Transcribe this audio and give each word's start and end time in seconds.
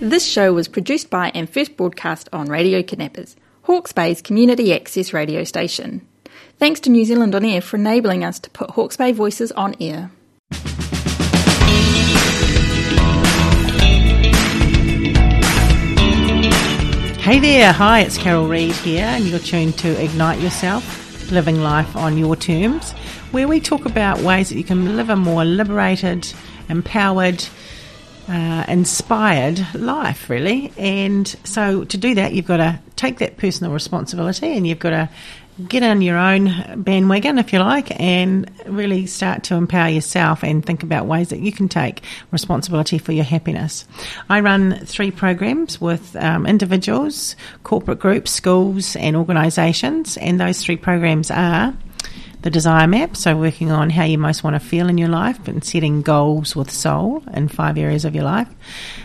This 0.00 0.24
show 0.24 0.52
was 0.52 0.68
produced 0.68 1.10
by 1.10 1.32
and 1.34 1.50
first 1.50 1.76
broadcast 1.76 2.28
on 2.32 2.46
Radio 2.46 2.84
Kidnappers, 2.84 3.34
Hawke's 3.62 3.90
Bay's 3.90 4.22
community 4.22 4.72
access 4.72 5.12
radio 5.12 5.42
station. 5.42 6.06
Thanks 6.56 6.78
to 6.80 6.90
New 6.90 7.04
Zealand 7.04 7.34
On 7.34 7.44
Air 7.44 7.60
for 7.60 7.78
enabling 7.78 8.22
us 8.22 8.38
to 8.38 8.50
put 8.50 8.70
Hawke's 8.70 8.96
Bay 8.96 9.10
voices 9.10 9.50
on 9.50 9.74
air. 9.80 10.12
Hey 17.20 17.40
there, 17.40 17.72
hi, 17.72 18.02
it's 18.06 18.18
Carol 18.18 18.46
Reid 18.46 18.76
here, 18.76 19.04
and 19.04 19.26
you're 19.26 19.40
tuned 19.40 19.76
to 19.78 20.00
Ignite 20.00 20.38
Yourself, 20.38 21.28
living 21.32 21.60
life 21.60 21.96
on 21.96 22.16
your 22.16 22.36
terms, 22.36 22.92
where 23.32 23.48
we 23.48 23.58
talk 23.58 23.84
about 23.84 24.20
ways 24.20 24.48
that 24.50 24.58
you 24.58 24.64
can 24.64 24.96
live 24.96 25.10
a 25.10 25.16
more 25.16 25.44
liberated, 25.44 26.32
empowered, 26.68 27.44
uh, 28.28 28.64
inspired 28.68 29.74
life, 29.74 30.28
really. 30.28 30.72
And 30.76 31.26
so 31.44 31.84
to 31.84 31.96
do 31.96 32.14
that, 32.14 32.34
you've 32.34 32.46
got 32.46 32.58
to 32.58 32.78
take 32.96 33.18
that 33.18 33.36
personal 33.36 33.72
responsibility 33.72 34.56
and 34.56 34.66
you've 34.66 34.78
got 34.78 34.90
to 34.90 35.08
get 35.66 35.82
on 35.82 36.00
your 36.02 36.16
own 36.16 36.82
bandwagon, 36.82 37.38
if 37.38 37.52
you 37.52 37.58
like, 37.58 37.98
and 38.00 38.48
really 38.66 39.06
start 39.06 39.42
to 39.44 39.56
empower 39.56 39.88
yourself 39.88 40.44
and 40.44 40.64
think 40.64 40.82
about 40.82 41.06
ways 41.06 41.30
that 41.30 41.40
you 41.40 41.50
can 41.50 41.68
take 41.68 42.02
responsibility 42.30 42.98
for 42.98 43.12
your 43.12 43.24
happiness. 43.24 43.84
I 44.28 44.40
run 44.40 44.78
three 44.86 45.10
programs 45.10 45.80
with 45.80 46.14
um, 46.16 46.46
individuals, 46.46 47.34
corporate 47.64 47.98
groups, 47.98 48.30
schools, 48.30 48.94
and 48.96 49.16
organisations, 49.16 50.16
and 50.18 50.38
those 50.38 50.62
three 50.62 50.76
programs 50.76 51.30
are 51.30 51.74
the 52.42 52.50
desire 52.50 52.86
map, 52.86 53.16
so 53.16 53.36
working 53.36 53.70
on 53.70 53.90
how 53.90 54.04
you 54.04 54.18
most 54.18 54.44
want 54.44 54.54
to 54.54 54.60
feel 54.60 54.88
in 54.88 54.96
your 54.96 55.08
life 55.08 55.48
and 55.48 55.64
setting 55.64 56.02
goals 56.02 56.54
with 56.54 56.70
soul 56.70 57.22
in 57.34 57.48
five 57.48 57.76
areas 57.76 58.04
of 58.04 58.14
your 58.14 58.24
life. 58.24 58.48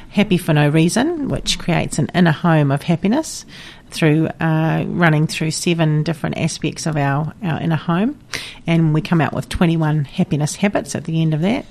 Happy 0.10 0.38
for 0.38 0.54
no 0.54 0.70
reason, 0.70 1.28
which 1.30 1.58
creates 1.58 1.98
an 1.98 2.10
inner 2.14 2.32
home 2.32 2.72
of 2.72 2.84
happiness 2.84 3.46
through 3.94 4.28
uh, 4.40 4.84
running 4.88 5.28
through 5.28 5.52
seven 5.52 6.04
different 6.04 6.38
aspects 6.38 6.86
of 6.86 6.98
our, 6.98 7.34
our 7.44 7.62
inner 7.62 7.76
home. 7.76 8.20
And 8.68 8.94
we 8.94 9.02
come 9.02 9.22
out 9.22 9.34
with 9.34 9.50
21 9.50 10.06
happiness 10.06 10.56
habits 10.56 10.96
at 10.96 11.06
the 11.06 11.22
end 11.22 11.34
of 11.34 11.42
that. 11.42 11.66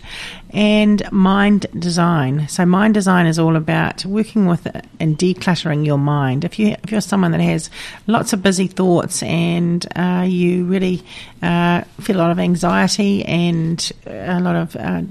And 0.52 1.10
mind 1.10 1.66
design. 1.78 2.46
So, 2.48 2.66
mind 2.66 2.92
design 2.92 3.26
is 3.26 3.38
all 3.38 3.56
about 3.56 4.04
working 4.04 4.46
with 4.46 4.66
and 5.00 5.18
decluttering 5.18 5.86
your 5.86 5.96
mind. 5.96 6.44
If, 6.44 6.58
you, 6.58 6.76
if 6.82 6.92
you're 6.92 7.00
someone 7.00 7.32
that 7.32 7.40
has 7.40 7.70
lots 8.06 8.34
of 8.34 8.42
busy 8.42 8.66
thoughts 8.66 9.22
and 9.22 9.86
uh, 9.96 10.26
you 10.28 10.66
really 10.66 11.02
uh, 11.40 11.82
feel 12.00 12.16
a 12.16 12.18
lot 12.18 12.30
of 12.30 12.38
anxiety 12.38 13.24
and 13.24 13.90
a 14.06 14.40
lot 14.40 14.54
of, 14.54 14.76
uh, 14.76 15.02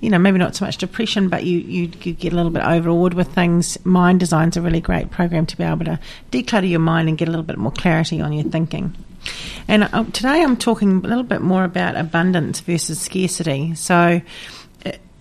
you 0.00 0.10
know, 0.10 0.18
maybe 0.18 0.36
not 0.36 0.54
so 0.54 0.66
much 0.66 0.76
depression, 0.76 1.30
but 1.30 1.44
you, 1.44 1.58
you, 1.58 1.90
you 2.02 2.12
get 2.12 2.34
a 2.34 2.36
little 2.36 2.52
bit 2.52 2.62
overawed 2.62 3.14
with 3.14 3.28
things, 3.34 3.82
mind 3.86 4.20
design 4.20 4.50
is 4.50 4.58
a 4.58 4.62
really 4.62 4.80
great 4.80 5.10
program 5.10 5.46
to 5.46 5.56
be 5.56 5.64
able 5.64 5.86
to 5.86 5.98
declutter 6.30 6.68
your 6.68 6.80
mind 6.80 7.08
and 7.08 7.16
get 7.16 7.26
a 7.26 7.30
little 7.30 7.44
bit 7.44 7.56
more 7.56 7.72
clarity 7.72 8.20
on 8.20 8.34
your 8.34 8.44
thinking. 8.44 8.94
And 9.68 9.84
uh, 9.84 10.04
today 10.12 10.42
I'm 10.42 10.56
talking 10.56 10.98
a 11.04 11.08
little 11.08 11.22
bit 11.22 11.40
more 11.40 11.64
about 11.64 11.96
abundance 11.96 12.60
versus 12.60 13.00
scarcity. 13.00 13.74
So, 13.74 14.20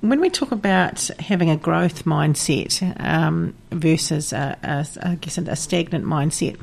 when 0.02 0.22
we 0.22 0.30
talk 0.30 0.52
about 0.52 1.00
having 1.19 1.50
a 1.50 1.58
growth 1.58 2.05
mindset 2.05 3.00
um, 3.03 3.55
versus, 3.72 4.33
a, 4.33 4.58
a, 4.64 5.08
I 5.08 5.16
guess, 5.16 5.38
a 5.38 5.56
stagnant 5.56 6.06
mindset, 6.06 6.59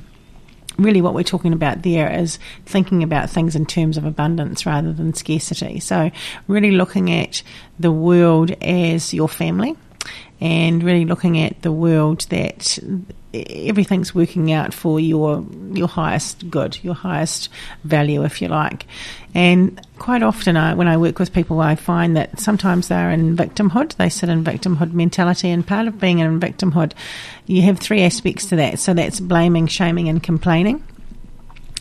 really 0.78 1.02
what 1.02 1.14
we're 1.14 1.22
talking 1.22 1.52
about 1.52 1.82
there 1.82 2.10
is 2.10 2.38
thinking 2.64 3.02
about 3.02 3.30
things 3.30 3.56
in 3.56 3.66
terms 3.66 3.96
of 3.96 4.04
abundance 4.04 4.66
rather 4.66 4.92
than 4.92 5.14
scarcity. 5.14 5.80
So, 5.80 6.10
really 6.48 6.70
looking 6.70 7.10
at 7.10 7.42
the 7.78 7.92
world 7.92 8.50
as 8.62 9.12
your 9.12 9.28
family 9.28 9.76
and 10.40 10.82
really 10.82 11.04
looking 11.04 11.38
at 11.38 11.62
the 11.62 11.72
world 11.72 12.20
that 12.30 12.78
everything's 13.48 14.14
working 14.14 14.52
out 14.52 14.72
for 14.72 15.00
your 15.00 15.44
your 15.72 15.88
highest 15.88 16.48
good, 16.50 16.78
your 16.82 16.94
highest 16.94 17.48
value, 17.84 18.24
if 18.24 18.40
you 18.40 18.48
like. 18.48 18.86
And 19.34 19.80
quite 19.98 20.22
often, 20.22 20.56
I, 20.56 20.74
when 20.74 20.88
I 20.88 20.96
work 20.96 21.18
with 21.18 21.32
people, 21.32 21.60
I 21.60 21.74
find 21.74 22.16
that 22.16 22.40
sometimes 22.40 22.88
they're 22.88 23.10
in 23.10 23.36
victimhood. 23.36 23.94
They 23.96 24.08
sit 24.08 24.28
in 24.28 24.44
victimhood 24.44 24.92
mentality, 24.92 25.50
and 25.50 25.66
part 25.66 25.86
of 25.86 26.00
being 26.00 26.20
in 26.20 26.40
victimhood, 26.40 26.92
you 27.46 27.62
have 27.62 27.78
three 27.78 28.02
aspects 28.02 28.46
to 28.46 28.56
that. 28.56 28.78
So 28.78 28.94
that's 28.94 29.20
blaming, 29.20 29.66
shaming, 29.66 30.08
and 30.08 30.22
complaining. 30.22 30.82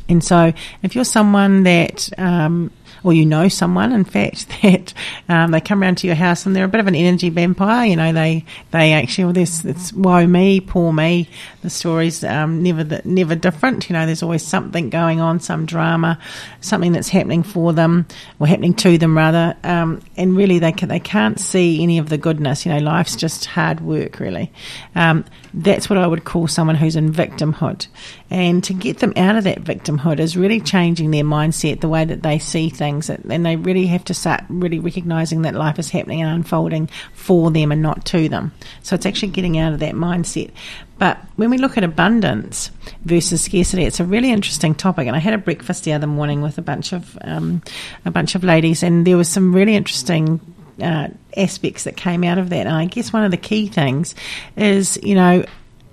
And 0.08 0.24
so, 0.24 0.54
if 0.84 0.96
you're 0.96 1.06
someone 1.06 1.64
that 1.64 2.10
um, 2.18 2.72
or 3.06 3.14
you 3.14 3.24
know 3.24 3.48
someone, 3.48 3.92
in 3.92 4.04
fact, 4.04 4.48
that 4.64 4.94
um, 5.30 5.52
they 5.52 5.62
come 5.62 5.82
around 5.82 6.00
to 6.00 6.08
your 6.08 6.16
house 6.16 6.46
and 6.46 6.56
they're 6.56 6.66
a 6.66 6.68
bit 6.68 6.80
of 6.80 6.88
an 6.88 6.96
energy 6.96 7.30
vampire. 7.30 7.86
You 7.86 7.96
know, 7.96 8.12
they 8.12 8.44
they 8.72 8.94
actually 8.94 9.26
well, 9.26 9.34
this 9.34 9.64
it's 9.64 9.94
woe 9.94 10.26
me, 10.26 10.60
poor 10.60 10.92
me. 10.92 11.30
The 11.62 11.70
story's 11.70 12.24
um, 12.24 12.64
never 12.64 12.84
the, 12.84 13.04
never 13.06 13.36
different. 13.36 13.88
You 13.90 13.94
know, 13.94 14.08
there's 14.08 14.24
always 14.24 14.46
something 14.46 14.90
going 14.90 15.22
on, 15.22 15.40
some 15.40 15.68
drama, 15.68 16.20
something 16.62 16.94
that's 16.94 17.10
happening 17.10 17.44
for 17.44 17.74
them 17.74 18.08
or 18.40 18.48
happening 18.48 18.74
to 18.74 18.98
them 18.98 19.16
rather, 19.16 19.56
um, 19.64 20.02
and 20.18 20.36
really 20.36 20.58
they 20.58 20.72
can, 20.72 20.90
they 20.90 21.00
can't 21.00 21.40
see 21.40 21.84
any 21.84 22.00
of 22.00 22.10
the 22.10 22.18
goodness. 22.18 22.66
You 22.66 22.74
know, 22.74 22.80
life's 22.80 23.16
just 23.16 23.46
hard 23.46 23.82
work, 23.82 24.20
really. 24.20 24.52
Um, 24.96 25.26
that's 25.54 25.90
what 25.90 26.00
I 26.00 26.08
would 26.08 26.24
call 26.24 26.48
someone 26.48 26.76
who's 26.76 26.96
in 26.96 27.14
victimhood, 27.14 27.86
and 28.30 28.64
to 28.64 28.74
get 28.74 29.00
them 29.00 29.14
out 29.16 29.36
of 29.36 29.44
that 29.44 29.64
victimhood 29.64 30.20
is 30.20 30.36
really 30.36 30.60
changing 30.60 31.12
their 31.12 31.24
mindset, 31.24 31.82
the 31.82 31.90
way 31.90 32.06
that 32.06 32.24
they 32.24 32.40
see 32.40 32.70
things 32.70 33.10
and 33.10 33.46
they 33.46 33.56
really 33.56 33.86
have 33.88 34.04
to 34.06 34.14
start 34.14 34.44
really 34.50 34.80
recognizing 34.80 35.44
that 35.44 35.54
life 35.54 35.78
is 35.78 35.90
happening 35.90 36.22
and 36.22 36.32
unfolding 36.32 36.90
for 37.14 37.52
them 37.52 37.72
and 37.72 37.82
not 37.82 38.06
to 38.06 38.28
them. 38.28 38.52
So 38.82 38.96
it's 38.96 39.06
actually 39.06 39.30
getting 39.30 39.58
out 39.60 39.74
of 39.74 39.80
that 39.80 39.94
mindset. 39.94 40.52
But 40.98 41.18
when 41.36 41.50
we 41.50 41.58
look 41.58 41.78
at 41.78 41.84
abundance 41.84 42.72
versus 43.04 43.44
scarcity, 43.44 43.84
it's 43.84 44.00
a 44.00 44.06
really 44.06 44.32
interesting 44.32 44.74
topic. 44.74 45.08
And 45.08 45.16
I 45.16 45.20
had 45.20 45.34
a 45.34 45.38
breakfast 45.38 45.84
the 45.84 45.94
other 45.94 46.08
morning 46.08 46.42
with 46.42 46.58
a 46.58 46.62
bunch 46.62 46.94
of 46.94 47.18
um, 47.22 47.62
a 48.06 48.12
bunch 48.12 48.34
of 48.36 48.44
ladies, 48.44 48.82
and 48.82 49.06
there 49.06 49.18
was 49.18 49.28
some 49.28 49.54
really 49.54 49.76
interesting 49.76 50.40
uh, 50.82 51.10
aspects 51.36 51.84
that 51.84 51.98
came 51.98 52.24
out 52.24 52.38
of 52.38 52.50
that. 52.50 52.66
And 52.66 52.76
I 52.76 52.86
guess 52.86 53.12
one 53.12 53.26
of 53.26 53.32
the 53.32 53.38
key 53.38 53.68
things 53.68 54.16
is, 54.56 54.98
you 55.04 55.16
know, 55.16 55.44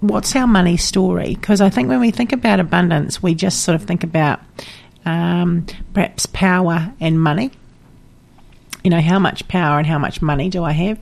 what's 0.02 0.34
our 0.34 0.46
money 0.46 0.76
story? 0.76 1.34
Because 1.34 1.60
I 1.60 1.70
think 1.70 1.88
when 1.88 2.00
we 2.00 2.10
think 2.10 2.32
about 2.32 2.60
abundance, 2.60 3.22
we 3.22 3.34
just 3.34 3.62
sort 3.62 3.76
of 3.76 3.84
think 3.84 4.02
about 4.02 4.40
um, 5.04 5.64
perhaps 5.94 6.26
power 6.26 6.92
and 7.00 7.20
money. 7.20 7.52
You 8.82 8.90
know, 8.90 9.00
how 9.00 9.20
much 9.20 9.46
power 9.46 9.78
and 9.78 9.86
how 9.86 9.98
much 9.98 10.20
money 10.20 10.48
do 10.48 10.64
I 10.64 10.72
have? 10.72 10.98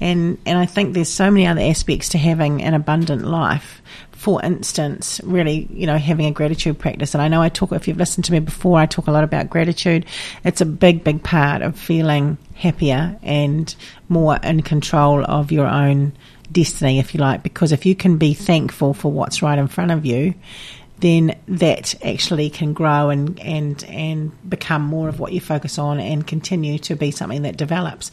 And 0.00 0.38
and 0.46 0.56
I 0.58 0.66
think 0.66 0.94
there's 0.94 1.08
so 1.08 1.28
many 1.28 1.46
other 1.46 1.60
aspects 1.60 2.10
to 2.10 2.18
having 2.18 2.62
an 2.62 2.72
abundant 2.72 3.26
life. 3.26 3.82
For 4.12 4.42
instance, 4.44 5.20
really, 5.24 5.68
you 5.70 5.86
know, 5.86 5.98
having 5.98 6.26
a 6.26 6.30
gratitude 6.30 6.78
practice. 6.78 7.14
And 7.14 7.22
I 7.22 7.28
know 7.28 7.42
I 7.42 7.48
talk, 7.48 7.72
if 7.72 7.86
you've 7.86 7.98
listened 7.98 8.24
to 8.26 8.32
me 8.32 8.38
before, 8.38 8.78
I 8.78 8.86
talk 8.86 9.08
a 9.08 9.10
lot 9.10 9.24
about 9.24 9.50
gratitude. 9.50 10.06
It's 10.42 10.60
a 10.60 10.66
big, 10.66 11.04
big 11.04 11.22
part 11.22 11.62
of 11.62 11.78
feeling 11.78 12.38
happier 12.54 13.18
and 13.22 13.74
more 14.08 14.38
in 14.42 14.62
control 14.62 15.24
of 15.24 15.52
your 15.52 15.66
own 15.66 16.12
destiny, 16.52 16.98
if 16.98 17.14
you 17.14 17.20
like, 17.20 17.42
because 17.42 17.72
if 17.72 17.86
you 17.86 17.94
can 17.94 18.18
be 18.18 18.34
thankful 18.34 18.94
for 18.94 19.10
what's 19.10 19.42
right 19.42 19.58
in 19.58 19.68
front 19.68 19.90
of 19.90 20.04
you, 20.04 20.34
then 20.98 21.36
that 21.46 21.94
actually 22.04 22.48
can 22.50 22.72
grow 22.72 23.10
and, 23.10 23.38
and, 23.40 23.84
and 23.84 24.48
become 24.48 24.82
more 24.82 25.08
of 25.08 25.20
what 25.20 25.32
you 25.32 25.40
focus 25.40 25.78
on 25.78 26.00
and 26.00 26.26
continue 26.26 26.78
to 26.78 26.96
be 26.96 27.10
something 27.10 27.42
that 27.42 27.56
develops. 27.56 28.10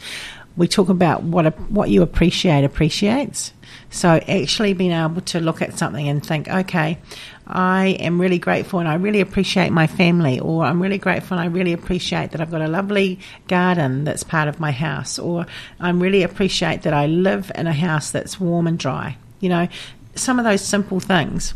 We 0.57 0.67
talk 0.67 0.89
about 0.89 1.23
what, 1.23 1.59
what 1.71 1.89
you 1.89 2.01
appreciate 2.01 2.63
appreciates. 2.63 3.53
So 3.89 4.09
actually 4.09 4.73
being 4.73 4.91
able 4.91 5.21
to 5.21 5.39
look 5.39 5.61
at 5.61 5.77
something 5.77 6.07
and 6.07 6.23
think, 6.23 6.47
okay, 6.47 6.99
I 7.45 7.97
am 7.99 8.19
really 8.21 8.39
grateful 8.39 8.79
and 8.79 8.87
I 8.87 8.95
really 8.95 9.21
appreciate 9.21 9.71
my 9.71 9.87
family, 9.87 10.39
or 10.39 10.63
I'm 10.63 10.81
really 10.81 10.97
grateful 10.97 11.37
and 11.37 11.43
I 11.43 11.51
really 11.51 11.73
appreciate 11.73 12.31
that 12.31 12.41
I've 12.41 12.51
got 12.51 12.61
a 12.61 12.67
lovely 12.67 13.19
garden 13.47 14.03
that's 14.03 14.23
part 14.23 14.47
of 14.47 14.59
my 14.59 14.71
house, 14.71 15.19
or 15.19 15.45
I'm 15.79 16.01
really 16.01 16.23
appreciate 16.23 16.83
that 16.83 16.93
I 16.93 17.07
live 17.07 17.51
in 17.55 17.67
a 17.67 17.73
house 17.73 18.11
that's 18.11 18.39
warm 18.39 18.67
and 18.67 18.79
dry. 18.79 19.17
You 19.39 19.49
know, 19.49 19.67
some 20.15 20.39
of 20.39 20.45
those 20.45 20.61
simple 20.61 20.99
things 20.99 21.53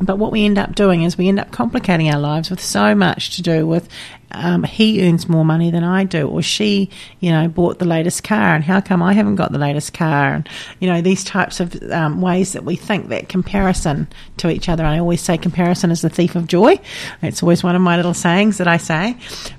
but 0.00 0.18
what 0.18 0.32
we 0.32 0.44
end 0.44 0.58
up 0.58 0.74
doing 0.74 1.02
is 1.02 1.16
we 1.16 1.28
end 1.28 1.38
up 1.38 1.52
complicating 1.52 2.10
our 2.10 2.18
lives 2.18 2.50
with 2.50 2.60
so 2.60 2.94
much 2.94 3.36
to 3.36 3.42
do 3.42 3.66
with 3.66 3.88
um, 4.34 4.62
he 4.64 5.06
earns 5.06 5.28
more 5.28 5.44
money 5.44 5.70
than 5.70 5.84
I 5.84 6.04
do, 6.04 6.28
or 6.28 6.42
she, 6.42 6.90
you 7.20 7.30
know, 7.30 7.48
bought 7.48 7.78
the 7.78 7.84
latest 7.84 8.24
car, 8.24 8.54
and 8.54 8.64
how 8.64 8.80
come 8.80 9.02
I 9.02 9.12
haven't 9.12 9.36
got 9.36 9.52
the 9.52 9.58
latest 9.58 9.94
car? 9.94 10.34
And 10.34 10.48
you 10.80 10.88
know, 10.88 11.00
these 11.00 11.24
types 11.24 11.60
of 11.60 11.80
um, 11.90 12.20
ways 12.20 12.52
that 12.52 12.64
we 12.64 12.76
think 12.76 13.08
that 13.08 13.28
comparison 13.28 14.08
to 14.38 14.50
each 14.50 14.68
other. 14.68 14.84
I 14.84 14.98
always 14.98 15.20
say 15.20 15.38
comparison 15.38 15.90
is 15.90 16.02
the 16.02 16.10
thief 16.10 16.34
of 16.34 16.46
joy. 16.46 16.78
It's 17.22 17.42
always 17.42 17.62
one 17.62 17.76
of 17.76 17.82
my 17.82 17.96
little 17.96 18.14
sayings 18.14 18.58
that 18.58 18.68
I 18.68 18.76
say. 18.76 19.16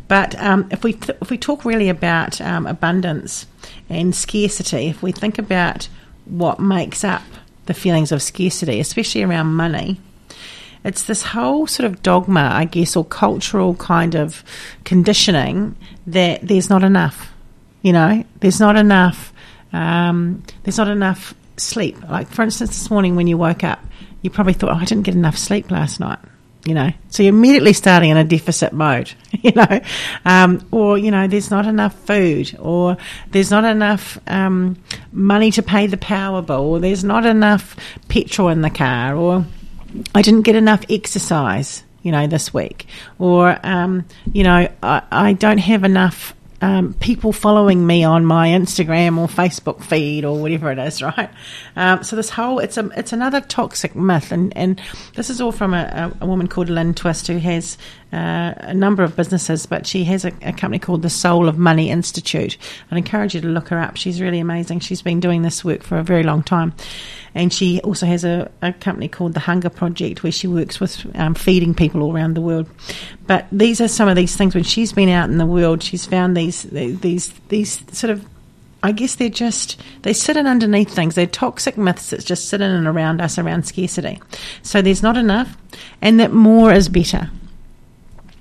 But 0.08 0.40
um, 0.42 0.68
if 0.72 0.84
we 0.84 0.94
th- 0.94 1.18
if 1.22 1.30
we 1.30 1.38
talk 1.38 1.66
really 1.66 1.90
about 1.90 2.40
um, 2.42 2.68
abundance 2.68 3.48
and 3.90 4.16
scarcity, 4.16 4.88
if 4.88 5.02
we 5.02 5.12
think 5.12 5.38
about 5.38 5.88
what 6.26 6.60
makes 6.60 7.04
up 7.04 7.24
the 7.66 7.74
feelings 7.74 8.12
of 8.12 8.22
scarcity, 8.22 8.80
especially 8.80 9.24
around 9.24 9.48
money 9.48 10.00
it's 10.86 11.04
this 11.04 11.24
whole 11.24 11.66
sort 11.66 11.92
of 11.92 12.04
dogma, 12.04 12.52
I 12.54 12.66
guess, 12.66 12.96
or 12.96 13.04
cultural 13.04 13.74
kind 13.76 14.16
of 14.16 14.44
conditioning 14.84 15.76
that 16.08 16.42
there's 16.44 16.70
not 16.70 16.84
enough. 16.84 17.34
You 17.82 17.92
know, 17.92 18.24
there's 18.40 18.60
not 18.60 18.78
enough. 18.78 19.34
Um, 19.74 20.44
there's 20.64 20.78
not 20.78 20.88
enough 20.88 21.34
sleep. 21.58 21.98
Like, 22.08 22.28
for 22.28 22.44
instance, 22.44 22.70
this 22.70 22.92
morning 22.92 23.16
when 23.16 23.26
you 23.26 23.36
woke 23.36 23.64
up, 23.64 23.80
you 24.22 24.30
probably 24.30 24.54
thought, 24.54 24.70
oh, 24.70 24.80
I 24.80 24.86
didn't 24.86 25.04
get 25.04 25.16
enough 25.16 25.38
sleep 25.38 25.72
last 25.72 26.00
night. 26.00 26.20
You 26.66 26.74
know, 26.74 26.92
so 27.10 27.22
you're 27.22 27.34
immediately 27.34 27.74
starting 27.74 28.10
in 28.10 28.18
a 28.18 28.24
deficit 28.24 28.74
mode, 28.74 29.12
you 29.32 29.52
know, 29.52 29.82
um, 30.26 30.68
or, 30.72 30.98
you 30.98 31.12
know, 31.12 31.28
there's 31.28 31.52
not 31.52 31.68
enough 31.68 31.94
food, 32.08 32.58
or 32.60 32.98
there's 33.30 33.52
not 33.52 33.66
enough 33.66 34.18
um, 34.26 34.76
money 35.12 35.52
to 35.52 35.62
pay 35.62 35.86
the 35.86 35.98
power 35.98 36.42
bill, 36.42 36.62
or 36.62 36.80
there's 36.80 37.04
not 37.04 37.24
enough 37.24 37.76
petrol 38.08 38.48
in 38.48 38.62
the 38.62 38.72
car, 38.72 39.16
or 39.16 39.46
I 40.14 40.22
didn't 40.22 40.42
get 40.42 40.56
enough 40.56 40.84
exercise, 40.90 41.84
you 42.02 42.12
know, 42.12 42.28
this 42.28 42.54
week, 42.54 42.88
or, 43.20 43.60
um, 43.64 44.06
you 44.32 44.44
know, 44.44 44.70
I, 44.84 45.02
I 45.12 45.34
don't 45.34 45.58
have 45.60 45.84
enough 45.84 46.36
um, 46.62 46.94
people 46.96 47.32
following 47.32 47.86
me 47.86 48.04
on 48.04 48.26
my 48.26 48.50
Instagram 48.50 49.18
or 49.18 49.28
Facebook 49.28 49.84
feed 49.84 50.26
or 50.26 50.40
whatever 50.40 50.72
it 50.72 50.80
is, 50.80 51.02
right? 51.18 51.30
Um, 51.76 52.04
so 52.04 52.16
this 52.16 52.30
whole 52.30 52.60
it's 52.60 52.78
a 52.78 52.90
it's 52.98 53.14
another 53.14 53.42
toxic 53.42 53.96
myth, 53.96 54.32
and, 54.32 54.56
and 54.58 54.82
this 55.16 55.30
is 55.30 55.42
all 55.42 55.52
from 55.52 55.74
a, 55.74 56.12
a 56.22 56.26
woman 56.26 56.48
called 56.48 56.70
Lynn 56.70 56.94
Twist 56.94 57.28
who 57.28 57.38
has 57.38 57.78
uh, 58.14 58.54
a 58.58 58.74
number 58.74 59.04
of 59.04 59.16
businesses, 59.16 59.66
but 59.66 59.86
she 59.86 60.04
has 60.06 60.24
a, 60.26 60.32
a, 60.42 60.54
company 60.54 60.80
called 60.80 61.02
the 61.02 61.10
Soul 61.10 61.50
of 61.50 61.58
Money 61.58 61.90
Institute. 61.90 62.58
I'd 62.90 62.98
encourage 62.98 63.36
you 63.36 63.42
to 63.42 63.48
look 63.48 63.70
her 63.70 63.80
up. 63.80 63.98
She's 63.98 64.22
really 64.22 64.40
amazing. 64.40 64.80
She's 64.80 65.02
been 65.02 65.20
doing 65.20 65.42
this 65.42 65.66
work 65.66 65.84
for 65.84 65.98
a 65.98 66.04
very 66.04 66.24
long 66.24 66.44
time. 66.44 66.74
And 67.34 67.52
she 67.52 67.82
also 67.82 68.06
has 68.06 68.24
a, 68.24 68.50
a 68.62 68.72
company 68.74 69.10
called 69.10 69.34
the 69.34 69.42
Hunger 69.42 69.70
Project 69.70 70.24
where 70.24 70.32
she 70.32 70.48
works 70.48 70.80
with 70.80 71.06
um, 71.16 71.34
feeding 71.34 71.74
people 71.74 72.04
all 72.04 72.16
around 72.16 72.36
the 72.36 72.42
world. 72.42 72.70
But 73.28 73.48
these 73.52 73.82
are 73.82 73.90
some 73.90 74.08
of 74.08 74.16
these 74.16 74.36
things 74.36 74.56
when 74.56 74.64
she's 74.64 74.94
been 74.94 75.10
out 75.10 75.30
in 75.30 75.38
the 75.38 75.46
world, 75.46 75.84
she's 75.84 76.06
found 76.06 76.38
these 76.38 76.64
these 76.64 77.34
these 77.50 77.84
sort 77.98 78.12
of 78.12 78.26
I 78.82 78.92
guess 78.92 79.16
they're 79.16 79.30
just 79.30 79.82
they 80.04 80.14
sit 80.14 80.38
in 80.38 80.48
underneath 80.48 80.94
things. 80.94 81.16
They're 81.16 81.26
toxic 81.26 81.76
myths 81.76 82.12
that 82.12 82.24
just 82.24 82.48
sit 82.48 82.62
in 82.62 82.72
and 82.72 82.88
around 82.88 83.20
us 83.20 83.38
around 83.38 83.66
scarcity. 83.66 84.22
So 84.62 84.82
there's 84.82 85.04
not 85.04 85.18
enough, 85.18 85.58
and 86.02 86.20
that 86.20 86.32
more 86.32 86.72
is 86.72 86.88
better 86.88 87.30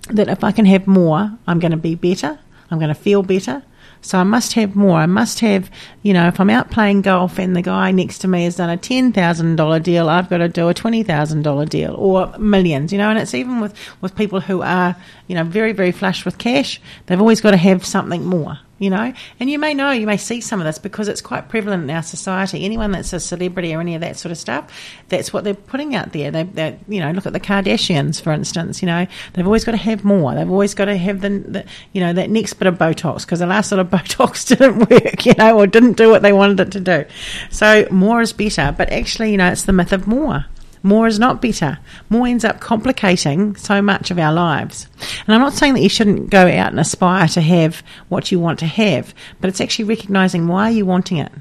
that 0.06 0.28
if 0.28 0.44
I 0.44 0.52
can 0.52 0.66
have 0.66 0.86
more, 0.86 1.30
I'm 1.46 1.58
going 1.58 1.70
to 1.70 1.76
be 1.76 1.94
better, 1.94 2.38
I'm 2.70 2.78
going 2.78 2.88
to 2.88 2.94
feel 2.94 3.22
better. 3.22 3.62
So 4.04 4.18
I 4.18 4.22
must 4.22 4.52
have 4.52 4.76
more. 4.76 4.98
I 4.98 5.06
must 5.06 5.40
have, 5.40 5.70
you 6.02 6.12
know, 6.12 6.28
if 6.28 6.38
I'm 6.38 6.50
out 6.50 6.70
playing 6.70 7.00
golf 7.00 7.38
and 7.38 7.56
the 7.56 7.62
guy 7.62 7.90
next 7.90 8.18
to 8.18 8.28
me 8.28 8.44
has 8.44 8.56
done 8.56 8.68
a 8.68 8.76
$10,000 8.76 9.82
deal, 9.82 10.10
I've 10.10 10.28
got 10.28 10.38
to 10.38 10.48
do 10.48 10.68
a 10.68 10.74
$20,000 10.74 11.68
deal 11.70 11.94
or 11.94 12.36
millions, 12.38 12.92
you 12.92 12.98
know, 12.98 13.08
and 13.08 13.18
it's 13.18 13.32
even 13.32 13.60
with, 13.60 13.74
with 14.02 14.14
people 14.14 14.40
who 14.40 14.60
are, 14.60 14.94
you 15.26 15.34
know, 15.34 15.44
very, 15.44 15.72
very 15.72 15.92
flush 15.92 16.24
with 16.24 16.38
cash, 16.38 16.80
they've 17.06 17.20
always 17.20 17.40
got 17.40 17.52
to 17.52 17.56
have 17.56 17.84
something 17.84 18.24
more 18.24 18.58
you 18.78 18.90
know. 18.90 19.12
And 19.38 19.48
you 19.48 19.58
may 19.58 19.72
know, 19.72 19.90
you 19.92 20.06
may 20.06 20.16
see 20.16 20.40
some 20.40 20.60
of 20.60 20.66
this 20.66 20.78
because 20.78 21.08
it's 21.08 21.20
quite 21.20 21.48
prevalent 21.48 21.84
in 21.84 21.90
our 21.90 22.02
society. 22.02 22.64
Anyone 22.64 22.90
that's 22.90 23.12
a 23.12 23.20
celebrity 23.20 23.74
or 23.74 23.80
any 23.80 23.94
of 23.94 24.00
that 24.00 24.16
sort 24.16 24.32
of 24.32 24.38
stuff, 24.38 24.70
that's 25.08 25.32
what 25.32 25.44
they're 25.44 25.54
putting 25.54 25.94
out 25.94 26.12
there. 26.12 26.30
They, 26.30 26.78
you 26.88 27.00
know, 27.00 27.10
look 27.12 27.26
at 27.26 27.32
the 27.32 27.40
Kardashians, 27.40 28.20
for 28.20 28.32
instance. 28.32 28.82
You 28.82 28.86
know, 28.86 29.06
they've 29.32 29.46
always 29.46 29.64
got 29.64 29.72
to 29.72 29.78
have 29.78 30.04
more. 30.04 30.34
They've 30.34 30.50
always 30.50 30.74
got 30.74 30.86
to 30.86 30.96
have 30.96 31.20
the, 31.20 31.30
the 31.30 31.64
you 31.92 32.00
know, 32.00 32.12
that 32.12 32.30
next 32.30 32.54
bit 32.54 32.66
of 32.66 32.76
Botox 32.76 33.20
because 33.20 33.38
the 33.38 33.46
last 33.46 33.68
sort 33.68 33.80
of 33.80 33.88
Botox 33.90 34.46
didn't 34.46 34.90
work, 34.90 35.24
you 35.24 35.34
know, 35.38 35.58
or 35.58 35.66
didn't 35.66 35.96
do 35.96 36.10
what 36.10 36.22
they 36.22 36.32
wanted 36.32 36.60
it 36.60 36.72
to 36.72 36.80
do. 36.80 37.04
So 37.50 37.86
more 37.90 38.20
is 38.20 38.32
better, 38.32 38.74
but 38.76 38.92
actually, 38.92 39.30
you 39.30 39.36
know, 39.36 39.50
it's 39.50 39.64
the 39.64 39.72
myth 39.72 39.92
of 39.92 40.06
more. 40.06 40.46
More 40.84 41.06
is 41.06 41.18
not 41.18 41.40
better. 41.40 41.78
More 42.10 42.26
ends 42.26 42.44
up 42.44 42.60
complicating 42.60 43.56
so 43.56 43.80
much 43.80 44.10
of 44.10 44.18
our 44.18 44.34
lives. 44.34 44.86
And 45.26 45.34
I'm 45.34 45.40
not 45.40 45.54
saying 45.54 45.72
that 45.74 45.80
you 45.80 45.88
shouldn't 45.88 46.28
go 46.28 46.46
out 46.46 46.72
and 46.72 46.78
aspire 46.78 47.26
to 47.28 47.40
have 47.40 47.82
what 48.10 48.30
you 48.30 48.38
want 48.38 48.58
to 48.58 48.66
have, 48.66 49.14
but 49.40 49.48
it's 49.48 49.62
actually 49.62 49.86
recognizing 49.86 50.46
why 50.46 50.68
are 50.68 50.74
you 50.74 50.84
wanting 50.84 51.16
it? 51.16 51.32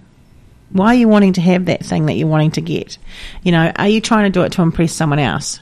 Why 0.72 0.88
are 0.88 0.98
you 0.98 1.10
wanting 1.10 1.34
to 1.34 1.42
have 1.42 1.66
that 1.66 1.86
thing 1.86 2.06
that 2.06 2.14
you're 2.14 2.30
wanting 2.30 2.52
to 2.52 2.62
get? 2.62 2.98
You 3.44 3.52
know, 3.52 3.74
are 3.76 3.90
you 3.90 4.00
trying 4.00 4.24
to 4.24 4.30
do 4.30 4.44
it 4.44 4.54
to 4.54 4.62
impress 4.62 4.94
someone 4.94 5.20
else? 5.20 5.60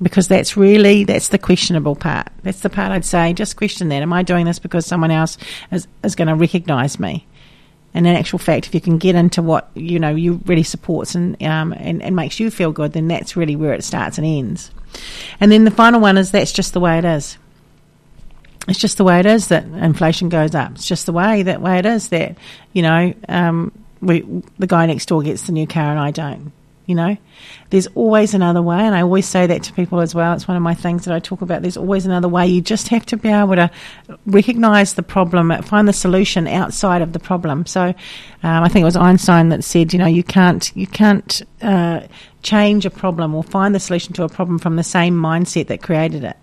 Because 0.00 0.28
that's 0.28 0.56
really 0.56 1.02
that's 1.02 1.28
the 1.28 1.38
questionable 1.38 1.96
part. 1.96 2.28
That's 2.44 2.60
the 2.60 2.70
part 2.70 2.92
I'd 2.92 3.04
say 3.04 3.32
just 3.32 3.56
question 3.56 3.88
that. 3.88 4.02
Am 4.02 4.12
I 4.12 4.22
doing 4.22 4.46
this 4.46 4.60
because 4.60 4.86
someone 4.86 5.10
else 5.10 5.38
is, 5.72 5.88
is 6.04 6.14
going 6.14 6.28
to 6.28 6.36
recognize 6.36 7.00
me? 7.00 7.26
And 7.96 8.06
in 8.06 8.14
actual 8.14 8.38
fact, 8.38 8.66
if 8.66 8.74
you 8.74 8.80
can 8.82 8.98
get 8.98 9.14
into 9.14 9.40
what 9.40 9.70
you 9.74 9.98
know 9.98 10.10
you 10.10 10.38
really 10.44 10.62
supports 10.62 11.14
and, 11.14 11.42
um, 11.42 11.72
and 11.72 12.02
and 12.02 12.14
makes 12.14 12.38
you 12.38 12.50
feel 12.50 12.70
good, 12.70 12.92
then 12.92 13.08
that's 13.08 13.36
really 13.36 13.56
where 13.56 13.72
it 13.72 13.84
starts 13.84 14.18
and 14.18 14.26
ends. 14.26 14.70
And 15.40 15.50
then 15.50 15.64
the 15.64 15.70
final 15.70 15.98
one 15.98 16.18
is 16.18 16.30
that's 16.30 16.52
just 16.52 16.74
the 16.74 16.80
way 16.80 16.98
it 16.98 17.06
is. 17.06 17.38
It's 18.68 18.78
just 18.78 18.98
the 18.98 19.04
way 19.04 19.18
it 19.18 19.24
is 19.24 19.48
that 19.48 19.64
inflation 19.64 20.28
goes 20.28 20.54
up. 20.54 20.72
It's 20.72 20.86
just 20.86 21.06
the 21.06 21.14
way 21.14 21.42
that 21.44 21.62
way 21.62 21.78
it 21.78 21.86
is 21.86 22.10
that 22.10 22.36
you 22.74 22.82
know 22.82 23.14
um, 23.30 23.72
we 24.02 24.20
the 24.58 24.66
guy 24.66 24.84
next 24.84 25.06
door 25.06 25.22
gets 25.22 25.46
the 25.46 25.52
new 25.52 25.66
car 25.66 25.90
and 25.90 25.98
I 25.98 26.10
don't 26.10 26.52
you 26.86 26.94
know? 26.94 27.16
There's 27.70 27.86
always 27.88 28.32
another 28.32 28.62
way 28.62 28.78
and 28.78 28.94
i 28.94 29.02
always 29.02 29.26
say 29.26 29.46
that 29.46 29.62
to 29.64 29.72
people 29.72 30.00
as 30.00 30.14
well. 30.14 30.32
It's 30.32 30.48
one 30.48 30.56
of 30.56 30.62
my 30.62 30.74
things 30.74 31.04
that 31.04 31.14
i 31.14 31.18
talk 31.18 31.42
about. 31.42 31.62
There's 31.62 31.76
always 31.76 32.06
another 32.06 32.28
way. 32.28 32.46
You 32.46 32.60
just 32.60 32.88
have 32.88 33.04
to 33.06 33.16
be 33.16 33.28
able 33.28 33.56
to 33.56 33.70
recognize 34.26 34.94
the 34.94 35.02
problem 35.02 35.50
find 35.62 35.88
the 35.88 35.92
solution 35.92 36.46
outside 36.46 37.02
of 37.02 37.12
the 37.12 37.18
problem. 37.18 37.66
So 37.66 37.94
um, 38.42 38.62
i 38.62 38.68
think 38.68 38.82
it 38.82 38.84
was 38.84 38.96
einstein 38.96 39.48
that 39.48 39.64
said 39.64 39.92
you 39.92 39.98
know 39.98 40.06
you 40.06 40.22
can't 40.22 40.74
you 40.76 40.86
can't 40.86 41.42
uh, 41.62 42.00
change 42.42 42.86
a 42.86 42.90
problem 42.90 43.34
or 43.34 43.42
find 43.42 43.74
the 43.74 43.80
solution 43.80 44.12
to 44.14 44.22
a 44.22 44.28
problem 44.28 44.58
from 44.58 44.76
the 44.76 44.84
same 44.84 45.14
mindset 45.14 45.66
that 45.66 45.82
created 45.82 46.24
it 46.24 46.36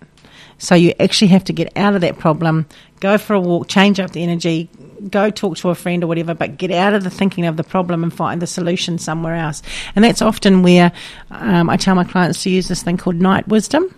so 0.58 0.74
you 0.74 0.94
actually 1.00 1.28
have 1.28 1.44
to 1.44 1.52
get 1.52 1.76
out 1.76 1.94
of 1.94 2.00
that 2.02 2.18
problem, 2.18 2.66
go 3.00 3.18
for 3.18 3.34
a 3.34 3.40
walk, 3.40 3.68
change 3.68 4.00
up 4.00 4.12
the 4.12 4.22
energy, 4.22 4.68
go 5.10 5.30
talk 5.30 5.56
to 5.58 5.70
a 5.70 5.74
friend 5.74 6.02
or 6.02 6.06
whatever, 6.06 6.34
but 6.34 6.56
get 6.56 6.70
out 6.70 6.94
of 6.94 7.04
the 7.04 7.10
thinking 7.10 7.46
of 7.46 7.56
the 7.56 7.64
problem 7.64 8.02
and 8.02 8.12
find 8.12 8.40
the 8.40 8.46
solution 8.46 8.98
somewhere 8.98 9.34
else. 9.34 9.62
And 9.94 10.04
that's 10.04 10.22
often 10.22 10.62
where 10.62 10.92
um, 11.30 11.68
I 11.68 11.76
tell 11.76 11.94
my 11.94 12.04
clients 12.04 12.42
to 12.44 12.50
use 12.50 12.68
this 12.68 12.82
thing 12.82 12.96
called 12.96 13.16
night 13.16 13.46
wisdom. 13.48 13.94